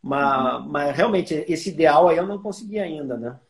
[0.00, 0.68] Mas, uhum.
[0.68, 3.40] mas realmente esse ideal aí eu não consegui ainda, né?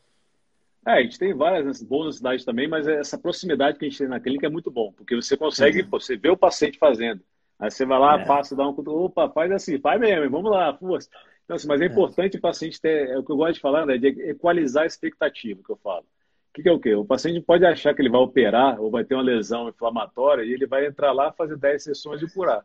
[0.86, 4.08] É, a gente tem várias boas cidades também, mas essa proximidade que a gente tem
[4.08, 5.90] na clínica é muito bom, porque você consegue, uhum.
[5.90, 7.20] você vê o paciente fazendo.
[7.58, 8.24] Aí você vai lá, é.
[8.24, 11.10] passa, dá um opa, faz assim, faz mesmo, vamos lá, força.
[11.44, 13.60] Então, assim, mas é, é importante o paciente ter, é o que eu gosto de
[13.60, 16.06] falar, né, de equalizar a expectativa que eu falo
[16.58, 16.94] que, que é o quê?
[16.94, 20.52] O paciente pode achar que ele vai operar ou vai ter uma lesão inflamatória e
[20.52, 22.64] ele vai entrar lá, fazer 10 sessões e curar.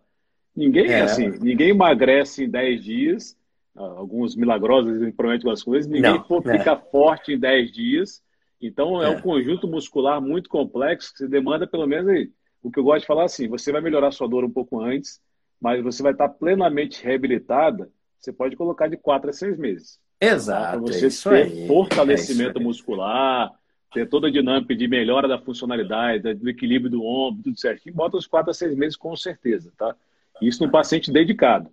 [0.56, 3.38] Ninguém é assim, ninguém emagrece em 10 dias,
[3.76, 6.92] alguns milagrosos prometem algumas coisas, ninguém não, fica é.
[6.92, 8.24] forte em 10 dias.
[8.62, 9.06] Então é.
[9.06, 9.10] é.
[9.10, 12.30] um conjunto muscular muito complexo que você demanda pelo menos
[12.62, 15.20] o que eu gosto de falar assim, você vai melhorar sua dor um pouco antes,
[15.60, 17.90] mas você vai estar plenamente reabilitada,
[18.20, 20.00] você pode colocar de 4 a 6 meses.
[20.20, 20.84] Exato.
[20.84, 23.52] Para você ter aí, fortalecimento é muscular,
[23.94, 28.18] ter toda a dinâmica de melhora da funcionalidade, do equilíbrio do ombro, tudo certinho, bota
[28.18, 29.96] os 4 a 6 meses com certeza, tá?
[30.42, 31.70] Isso no paciente dedicado.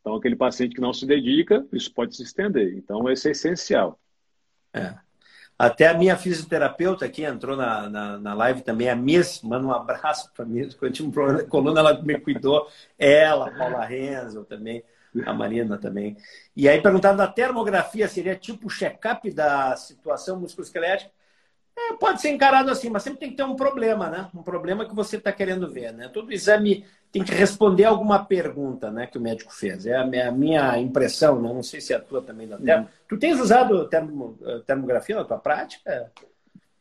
[0.00, 2.74] Então, aquele paciente que não se dedica, isso pode se estender.
[2.74, 4.00] Então, isso é essencial.
[4.72, 4.94] É.
[5.58, 9.72] Até a minha fisioterapeuta aqui entrou na, na, na live também, a Miss, manda um
[9.72, 10.66] abraço para mim.
[10.70, 12.66] Quando eu tinha um problema na coluna, ela me cuidou.
[12.98, 14.82] Ela, a Paula Renzo também,
[15.26, 16.16] a Marina também.
[16.56, 21.10] E aí perguntando da termografia, seria tipo check-up da situação musculoesquelética?
[21.88, 24.28] É, pode ser encarado assim, mas sempre tem que ter um problema, né?
[24.34, 26.08] Um problema que você está querendo ver, né?
[26.08, 29.84] Todo exame tem que responder alguma pergunta, né, que o médico fez.
[29.84, 31.52] É a minha impressão, né?
[31.52, 32.84] não sei se é a tua também da termo.
[32.84, 32.90] Uhum.
[33.08, 36.12] Tu tens usado termo, eh, termografia na tua prática?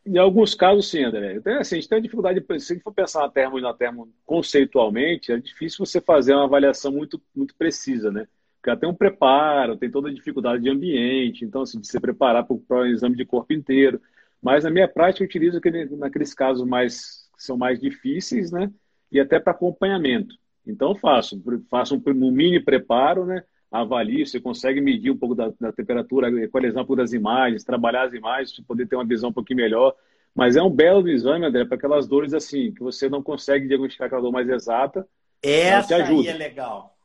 [0.06, 1.36] Em alguns casos, sim, André.
[1.36, 3.74] Então, assim, a gente tem dificuldade, se a gente for pensar na termo e na
[3.74, 8.28] termo conceitualmente, é difícil você fazer uma avaliação muito, muito precisa, né?
[8.58, 12.00] Porque ela tem um preparo, tem toda a dificuldade de ambiente, então, assim, de se
[12.00, 14.02] preparar para o exame de corpo inteiro.
[14.42, 18.72] Mas na minha prática eu utilizo aquele, naqueles casos mais que são mais difíceis, né?
[19.12, 20.36] E até para acompanhamento.
[20.66, 23.44] Então faço, faço um, um, mini preparo, né?
[23.72, 28.04] Avalio, você consegue medir um pouco da, da temperatura, equalizar um pouco das imagens, trabalhar
[28.04, 29.96] as imagens para poder ter uma visão um pouquinho melhor.
[30.34, 34.08] Mas é um belo exame, André, para aquelas dores assim, que você não consegue diagnosticar
[34.08, 35.08] aquela dor mais exata.
[35.42, 36.96] Essa aí é legal.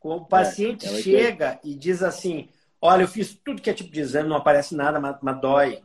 [0.00, 2.48] Quando o paciente é, chega e diz assim:
[2.80, 5.82] Olha, eu fiz tudo que é tipo de exame, não aparece nada, mas, mas dói.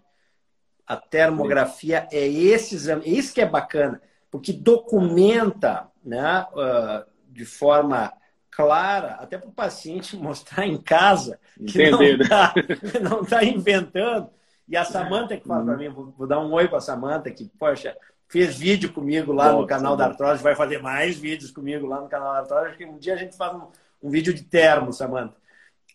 [0.89, 7.45] A termografia é esse exame, é isso que é bacana, porque documenta né, uh, de
[7.45, 8.11] forma
[8.49, 13.23] clara, até para o paciente mostrar em casa que Entender, não está né?
[13.29, 14.31] tá inventando.
[14.67, 17.29] E a Samanta que fala para mim, vou, vou, dar um oi para a Samanta,
[17.29, 17.95] que, poxa,
[18.27, 22.09] fez vídeo comigo lá no canal da Artrose, vai fazer mais vídeos comigo lá no
[22.09, 22.77] canal da Artrose.
[22.77, 23.67] Que um dia a gente faz um,
[24.01, 25.35] um vídeo de termo, Samanta.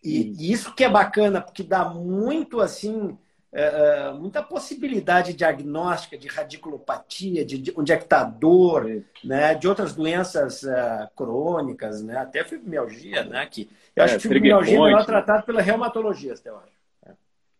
[0.02, 3.18] E, e, isso que é bacana, porque dá muito assim
[3.56, 9.04] é, é, muita possibilidade diagnóstica de radiculopatia, de, de onde é que está a dor,
[9.22, 14.22] né, de outras doenças uh, crônicas, né, até fibromialgia, né, que eu acho é, que
[14.24, 16.74] fibromialgia é melhor tratado pela reumatologista, eu acho.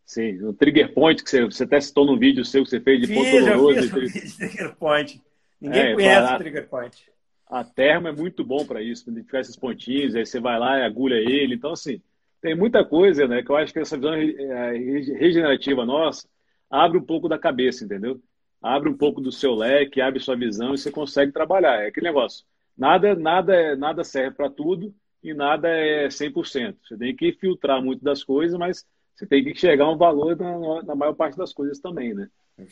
[0.04, 3.00] Sim, o trigger point que você, você até citou no vídeo seu que você fez
[3.00, 3.88] de ponto doloroso.
[3.88, 5.22] Fiz, trigger point.
[5.60, 7.08] Ninguém é, conhece o trigger point.
[7.46, 10.82] A termo é muito bom para isso, identificar esses pontinhos, aí você vai lá e
[10.82, 11.54] agulha ele.
[11.54, 12.02] Então, assim,
[12.44, 13.42] tem muita coisa, né?
[13.42, 14.72] Que eu acho que essa visão é,
[15.18, 16.28] regenerativa nossa
[16.70, 18.20] abre um pouco da cabeça, entendeu?
[18.60, 21.82] Abre um pouco do seu leque, abre sua visão e você consegue trabalhar.
[21.82, 22.44] É aquele negócio.
[22.76, 26.76] Nada, nada, nada serve para tudo e nada é 100%.
[26.86, 28.84] Você tem que filtrar muito das coisas, mas
[29.14, 32.28] você tem que a um valor na, na maior parte das coisas também, né?
[32.58, 32.66] É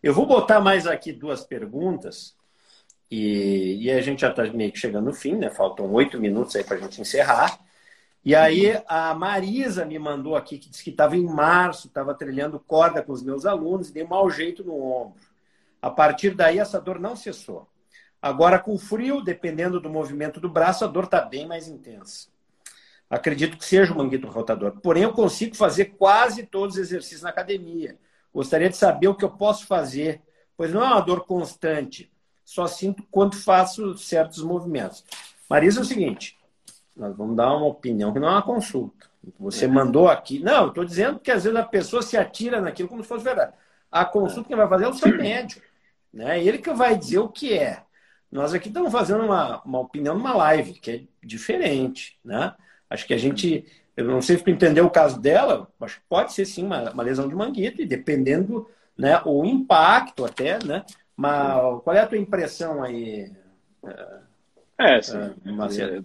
[0.00, 2.36] Eu vou botar mais aqui duas perguntas
[3.10, 5.50] e, e a gente já está meio que chegando no fim, né?
[5.50, 7.58] Faltam oito minutos aí para a gente encerrar.
[8.24, 12.60] E aí a Marisa me mandou aqui que disse que estava em março, estava trilhando
[12.60, 15.20] corda com os meus alunos e deu mau jeito no ombro.
[15.80, 17.68] A partir daí essa dor não cessou.
[18.20, 22.28] Agora com frio, dependendo do movimento do braço, a dor está bem mais intensa.
[23.10, 24.80] Acredito que seja o manguito rotador.
[24.80, 27.98] Porém, eu consigo fazer quase todos os exercícios na academia.
[28.32, 30.22] Gostaria de saber o que eu posso fazer,
[30.56, 32.10] pois não é uma dor constante.
[32.44, 35.04] Só sinto quando faço certos movimentos.
[35.50, 36.38] Marisa, é o seguinte:
[36.96, 39.06] nós vamos dar uma opinião que não é uma consulta.
[39.38, 40.40] Você mandou aqui.
[40.40, 43.24] Não, eu estou dizendo que às vezes a pessoa se atira naquilo como se fosse
[43.24, 43.52] verdade.
[43.90, 45.64] A consulta que vai fazer é o seu médico.
[46.12, 46.42] Né?
[46.44, 47.82] Ele que vai dizer o que é.
[48.30, 52.18] Nós aqui estamos fazendo uma, uma opinião numa live, que é diferente.
[52.24, 52.54] Né?
[52.88, 53.64] Acho que a gente.
[53.96, 57.02] Eu não sei se entender o caso dela, acho que pode ser sim uma, uma
[57.02, 58.66] lesão de manguito, e dependendo
[58.96, 60.82] né, o impacto até, né?
[61.14, 63.30] Mas qual é a tua impressão aí?
[64.78, 65.18] É, sim.
[65.18, 66.04] Uh,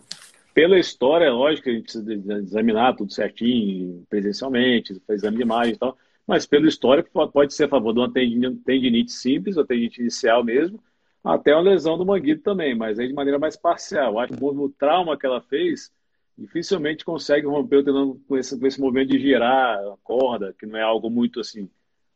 [0.58, 5.44] pela história, é lógico que a gente precisa examinar tudo certinho, presencialmente, fazer exame de
[5.44, 5.96] imagem e tal,
[6.26, 10.84] mas pela história pode ser a favor de uma tendinite simples, ou tendinite inicial mesmo,
[11.24, 14.18] até uma lesão do manguito também, mas aí de maneira mais parcial.
[14.18, 15.92] Acho que o trauma que ela fez
[16.36, 20.66] dificilmente consegue romper o tendão com esse, com esse movimento de girar a corda, que
[20.66, 21.70] não é algo muito assim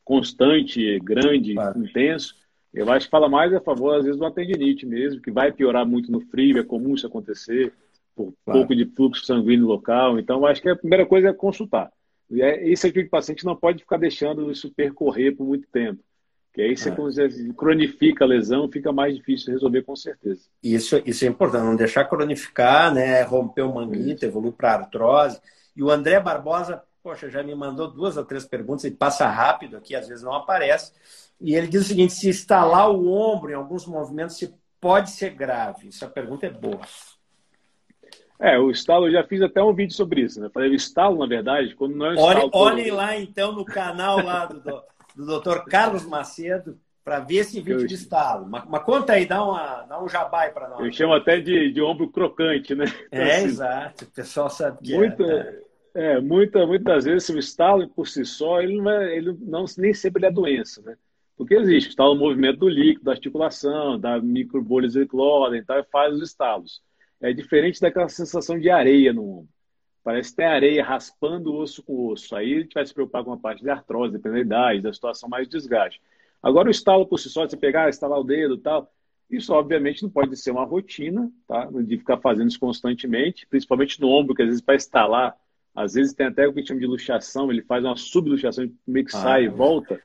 [0.04, 1.78] constante, grande, claro.
[1.78, 2.36] intenso.
[2.74, 5.86] Eu acho que fala mais a favor, às vezes, do tendinite mesmo, que vai piorar
[5.86, 7.72] muito no frio, é comum isso acontecer
[8.16, 8.60] por claro.
[8.60, 10.20] pouco de fluxo sanguíneo local.
[10.20, 11.92] Então, acho que a primeira coisa é consultar.
[12.30, 16.02] E é, esse tipo de paciente não pode ficar deixando isso percorrer por muito tempo.
[16.54, 17.54] Que aí você, ah.
[17.56, 20.42] cronifica a lesão, fica mais difícil de resolver com certeza.
[20.62, 23.22] Isso, isso é importante, não deixar cronificar, né?
[23.24, 25.40] Romper o manguito, evoluir para artrose.
[25.76, 29.78] E o André Barbosa, poxa, já me mandou duas ou três perguntas, ele passa rápido
[29.78, 30.92] aqui, às vezes não aparece.
[31.40, 35.30] E ele diz o seguinte: se estalar o ombro em alguns movimentos, se pode ser
[35.30, 35.88] grave.
[35.88, 36.82] Essa pergunta é boa.
[38.42, 40.50] É, o estalo, eu já fiz até um vídeo sobre isso, né?
[40.52, 42.50] Falei, o estalo, na verdade, quando não é um estalo...
[42.54, 42.96] Olhem, todo...
[42.96, 44.84] lá, então, no canal lá do,
[45.16, 45.60] do Dr.
[45.70, 47.88] Carlos Macedo, para ver esse vídeo eu...
[47.88, 48.48] de estalo.
[48.50, 50.80] Mas, mas, conta aí, dá, uma, dá um jabai para nós.
[50.80, 52.86] Eu chamo até de, de ombro crocante, né?
[53.08, 54.06] Então, é, assim, exato.
[54.06, 55.62] O pessoal sabe que muita, é.
[55.94, 59.94] É, muita, muitas vezes o estalo por si só, ele, não é, ele não, nem
[59.94, 60.96] sempre é doença, né?
[61.38, 66.16] Porque existe, estalo o movimento do líquido, da articulação, da microbolhas de cloro, então faz
[66.16, 66.82] os estalos.
[67.22, 69.50] É diferente daquela sensação de areia no ombro.
[70.04, 72.36] Parece que tem areia raspando osso com osso.
[72.36, 74.94] Aí a gente vai se preocupar com a parte de artrose, dependendo da idade, da
[74.94, 76.02] situação mais desgaste.
[76.42, 78.92] Agora, o estalo por si só, você pegar, estalar o dedo e tal,
[79.30, 81.70] isso obviamente não pode ser uma rotina, tá?
[81.72, 85.38] De ficar fazendo isso constantemente, principalmente no ombro, que às vezes para estalar,
[85.76, 88.70] às vezes tem até o que a gente chama de luxação, ele faz uma subluxação,
[88.86, 90.02] meio que ah, sai e volta.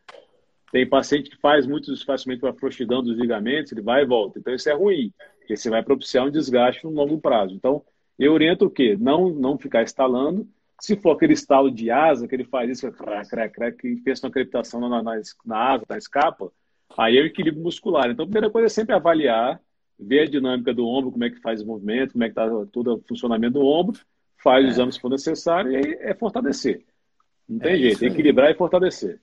[0.71, 4.39] Tem paciente que faz muito facilmente com a frouxidão dos ligamentos, ele vai e volta.
[4.39, 5.13] Então isso é ruim,
[5.47, 7.55] porque você vai propiciar um desgaste no longo prazo.
[7.55, 7.85] Então,
[8.19, 8.97] eu oriento o quê?
[8.99, 10.47] Não, não ficar estalando.
[10.81, 14.21] Se for aquele estalo de asa, que ele faz isso, crac, crac, crac, que fez
[14.23, 16.51] uma crepitação na, na, na asa, na escapa,
[16.99, 18.11] aí é o equilíbrio muscular.
[18.11, 19.61] Então, a primeira coisa é sempre avaliar,
[19.99, 22.49] ver a dinâmica do ombro, como é que faz o movimento, como é que está
[22.73, 23.99] todo o funcionamento do ombro,
[24.43, 24.69] faz é.
[24.69, 26.85] os exames se for necessário e aí é fortalecer.
[27.49, 29.21] Não tem é jeito, equilibrar e fortalecer.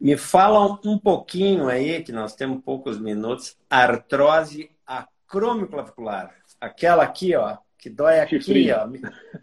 [0.00, 4.70] Me fala um pouquinho aí, que nós temos poucos minutos, artrose
[5.34, 6.34] acromioclavicular.
[6.60, 8.88] Aquela aqui, ó, que dói aqui, ó.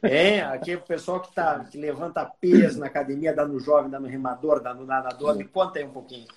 [0.02, 4.00] É, aqui o pessoal que, tá, que levanta peso na academia, dá no jovem, dá
[4.00, 5.36] no remador, dá no nadador.
[5.36, 6.28] Me conta aí um pouquinho.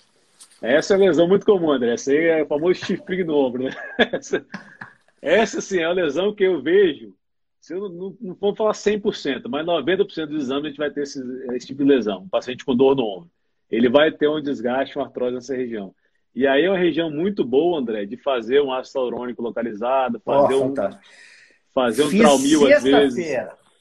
[0.61, 1.95] Essa é uma lesão muito comum, André.
[1.95, 3.71] Essa aí é o famoso chifrinho no ombro, né?
[4.13, 4.45] Essa,
[5.23, 7.15] essa sim, é uma lesão que eu vejo.
[7.61, 11.03] Se eu não, não for falar 100%, mas 90% dos exames a gente vai ter
[11.03, 11.19] esse,
[11.55, 12.23] esse tipo de lesão.
[12.23, 13.31] Um paciente com dor no ombro.
[13.71, 15.95] Ele vai ter um desgaste, uma artrose nessa região.
[16.35, 20.55] E aí é uma região muito boa, André, de fazer um ácido hialurônico localizado, fazer
[20.55, 20.75] oh, um,
[21.73, 23.27] fazer um Fiz traumil às vezes.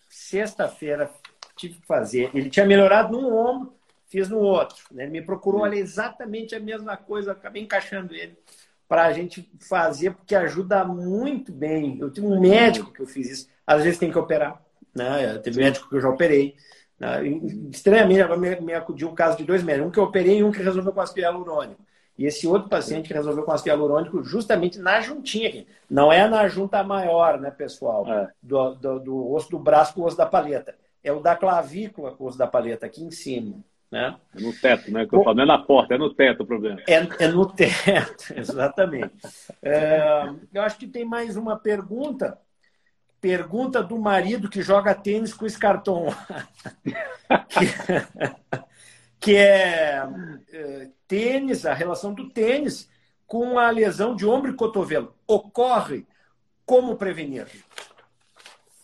[0.07, 1.09] Sexta-feira
[1.55, 2.29] tive que fazer.
[2.33, 3.73] Ele tinha melhorado num ombro,
[4.07, 4.77] fiz no outro.
[4.91, 5.03] Né?
[5.03, 8.37] Ele me procurou olha, exatamente a mesma coisa, acabei encaixando ele
[8.87, 11.97] para a gente fazer, porque ajuda muito bem.
[11.99, 13.47] Eu tive um médico que eu fiz isso.
[13.65, 14.61] Às vezes tem que operar.
[14.93, 15.39] Né?
[15.39, 16.55] Teve médico que eu já operei.
[16.99, 17.23] Né?
[17.71, 19.87] Estranhamente, agora me, me acudiu um caso de dois médicos.
[19.87, 21.81] Um que eu operei e um que resolveu com aspirina hialurônico.
[22.17, 25.67] E esse outro paciente que resolveu com ácido hialurônico justamente na juntinha aqui.
[25.89, 28.07] Não é na junta maior, né, pessoal?
[28.07, 28.29] É.
[28.41, 30.75] Do, do, do, osso do braço com o osso da paleta.
[31.03, 33.55] É o da clavícula com o osso da paleta, aqui em cima.
[33.91, 34.15] Né?
[34.35, 35.05] É no teto, né?
[35.05, 36.79] Que eu falo, não é na porta, é no teto o problema.
[36.87, 39.13] É, é no teto, exatamente.
[39.61, 42.37] É, eu acho que tem mais uma pergunta.
[43.19, 46.07] Pergunta do marido que joga tênis com esse cartão.
[47.49, 47.65] que
[49.23, 50.03] que é,
[50.51, 52.91] é tênis, a relação do tênis
[53.25, 55.15] com a lesão de ombro e cotovelo.
[55.25, 56.05] Ocorre
[56.65, 57.47] como prevenir?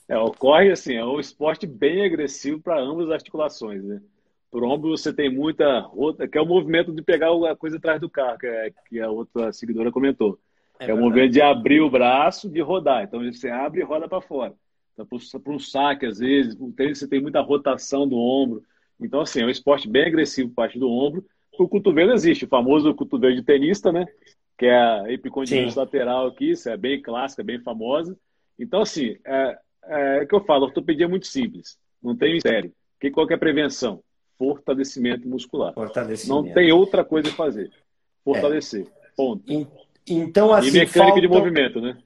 [0.07, 4.01] É, ocorre assim, é um esporte bem agressivo para ambas as articulações, né?
[4.49, 7.99] Por ombro você tem muita rota, que é o movimento de pegar a coisa atrás
[7.99, 10.39] do carro, que, é, que a outra seguidora comentou.
[10.79, 13.03] É, é o movimento de abrir o braço, de rodar.
[13.03, 14.53] Então você abre e roda para fora.
[14.93, 18.63] Então, para um saque, às vezes, o tênis você tem muita rotação do ombro.
[18.99, 21.25] Então, assim, é um esporte bem agressivo parte do ombro.
[21.57, 24.05] O cotovelo existe, o famoso cotovelo de tenista, né?
[24.57, 28.17] Que é a epicondilite lateral aqui, isso é bem clássica, bem famosa.
[28.57, 32.33] Então, assim, é, é, é que eu falo, a ortopedia é muito simples, não tem
[32.33, 32.73] mistério.
[32.99, 34.03] Que, qual que é a prevenção?
[34.37, 35.73] Fortalecimento muscular.
[35.73, 36.47] Fortalecimento.
[36.47, 37.71] Não tem outra coisa a fazer.
[38.23, 38.85] Fortalecer.
[38.85, 39.09] É.
[39.15, 39.43] Ponto.
[40.07, 41.97] Então, assim, e mecânica de movimento, né?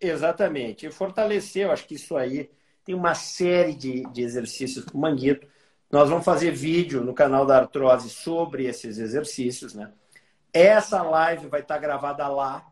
[0.00, 0.86] Exatamente.
[0.86, 2.50] E fortalecer, eu acho que isso aí
[2.84, 5.46] tem uma série de, de exercícios com manguito
[5.90, 9.90] nós vamos fazer vídeo no canal da Artrose sobre esses exercícios, né?
[10.52, 12.66] Essa live vai estar gravada lá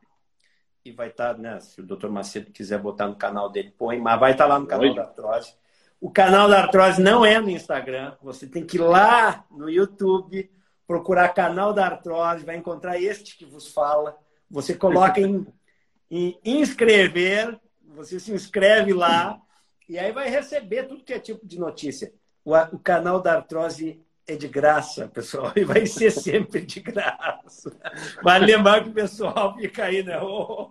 [0.85, 1.59] e vai estar, né?
[1.61, 2.09] Se o Dr.
[2.09, 4.95] Macedo quiser botar no canal dele, põe, mas vai estar lá no canal Oi.
[4.95, 5.55] da Artrose.
[6.01, 8.15] O canal da Artrose não é no Instagram.
[8.23, 10.51] Você tem que ir lá no YouTube,
[10.87, 14.17] procurar canal da Artrose, vai encontrar este que vos fala.
[14.51, 15.47] Você coloca em,
[16.11, 19.41] em inscrever, você se inscreve lá
[19.89, 22.13] e aí vai receber tudo que é tipo de notícia.
[22.47, 27.77] O, o canal da artrose é de graça, pessoal, e vai ser sempre de graça.
[28.23, 30.17] Mas lembrar que o pessoal fica aí, né?
[30.23, 30.71] Oh,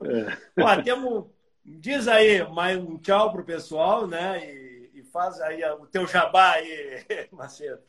[0.57, 0.81] é.
[0.81, 1.25] temos,
[1.65, 4.39] diz aí mais um tchau pro pessoal, né?
[4.49, 7.03] E, e, faz aí o teu jabá aí,
[7.33, 7.81] Macedo.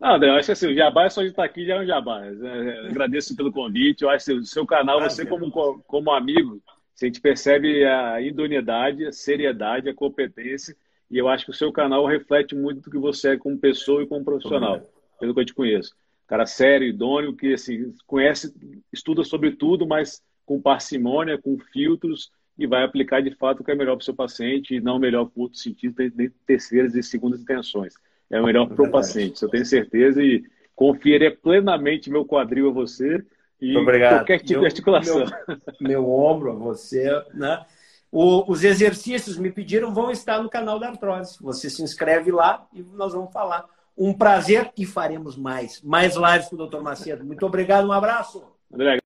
[0.00, 1.80] Não, André, eu acho que assim, o Jabá é só de estar aqui já é
[1.80, 2.24] um Jabá.
[2.24, 4.00] É, agradeço pelo convite.
[4.00, 5.52] Eu acho que o seu canal, você como,
[5.86, 6.58] como amigo,
[6.98, 10.74] a gente percebe a idoneidade, a seriedade, a competência.
[11.10, 14.02] E eu acho que o seu canal reflete muito do que você é como pessoa
[14.02, 14.80] e como profissional,
[15.18, 15.94] pelo que eu te conheço.
[16.26, 18.54] Cara sério, idôneo, que assim, conhece,
[18.92, 23.70] estuda sobre tudo, mas com parcimônia, com filtros e vai aplicar de fato o que
[23.72, 26.94] é melhor para o seu paciente e não o melhor por outro sentido, de terceiras
[26.94, 27.94] e segundas intenções
[28.30, 29.34] é o melhor para o paciente.
[29.34, 30.44] Isso eu tenho certeza e
[30.74, 33.22] confiarei plenamente meu quadril a você
[33.60, 35.24] e qualquer tipo meu, de articulação.
[35.26, 37.64] Meu, meu, ombro a você, né?
[38.12, 41.38] O, os exercícios me pediram vão estar no canal da Artrose.
[41.40, 43.64] Você se inscreve lá e nós vamos falar.
[43.96, 45.80] Um prazer e faremos mais.
[45.82, 46.80] Mais lives com o Dr.
[46.80, 47.24] Macedo.
[47.24, 48.42] Muito obrigado, um abraço.
[48.72, 48.98] André.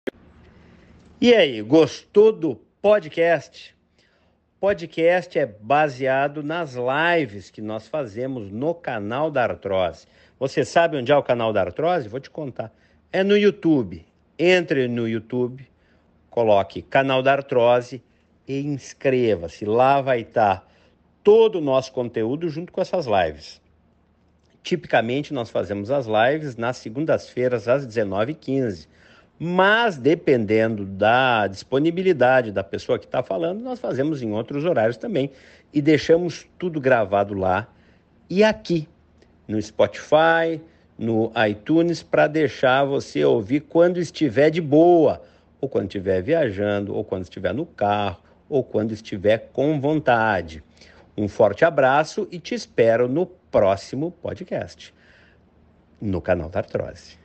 [1.19, 3.73] E aí, gostou do podcast?
[4.63, 10.07] podcast é baseado nas lives que nós fazemos no canal da Artrose.
[10.39, 12.07] Você sabe onde é o canal da Artrose?
[12.07, 12.73] Vou te contar.
[13.11, 14.05] É no YouTube.
[14.39, 15.69] Entre no YouTube,
[16.29, 18.01] coloque canal da Artrose
[18.47, 19.65] e inscreva-se.
[19.65, 20.69] Lá vai estar
[21.23, 23.61] todo o nosso conteúdo junto com essas lives.
[24.61, 28.87] Tipicamente, nós fazemos as lives nas segundas-feiras às 19h15
[29.39, 35.31] mas dependendo da disponibilidade da pessoa que está falando, nós fazemos em outros horários também
[35.73, 37.67] e deixamos tudo gravado lá
[38.29, 38.87] e aqui
[39.47, 40.61] no Spotify,
[40.97, 45.21] no iTunes, para deixar você ouvir quando estiver de boa,
[45.59, 48.19] ou quando estiver viajando, ou quando estiver no carro,
[48.49, 50.63] ou quando estiver com vontade.
[51.15, 54.93] Um forte abraço e te espero no próximo podcast
[56.03, 57.22] no canal da Artrose.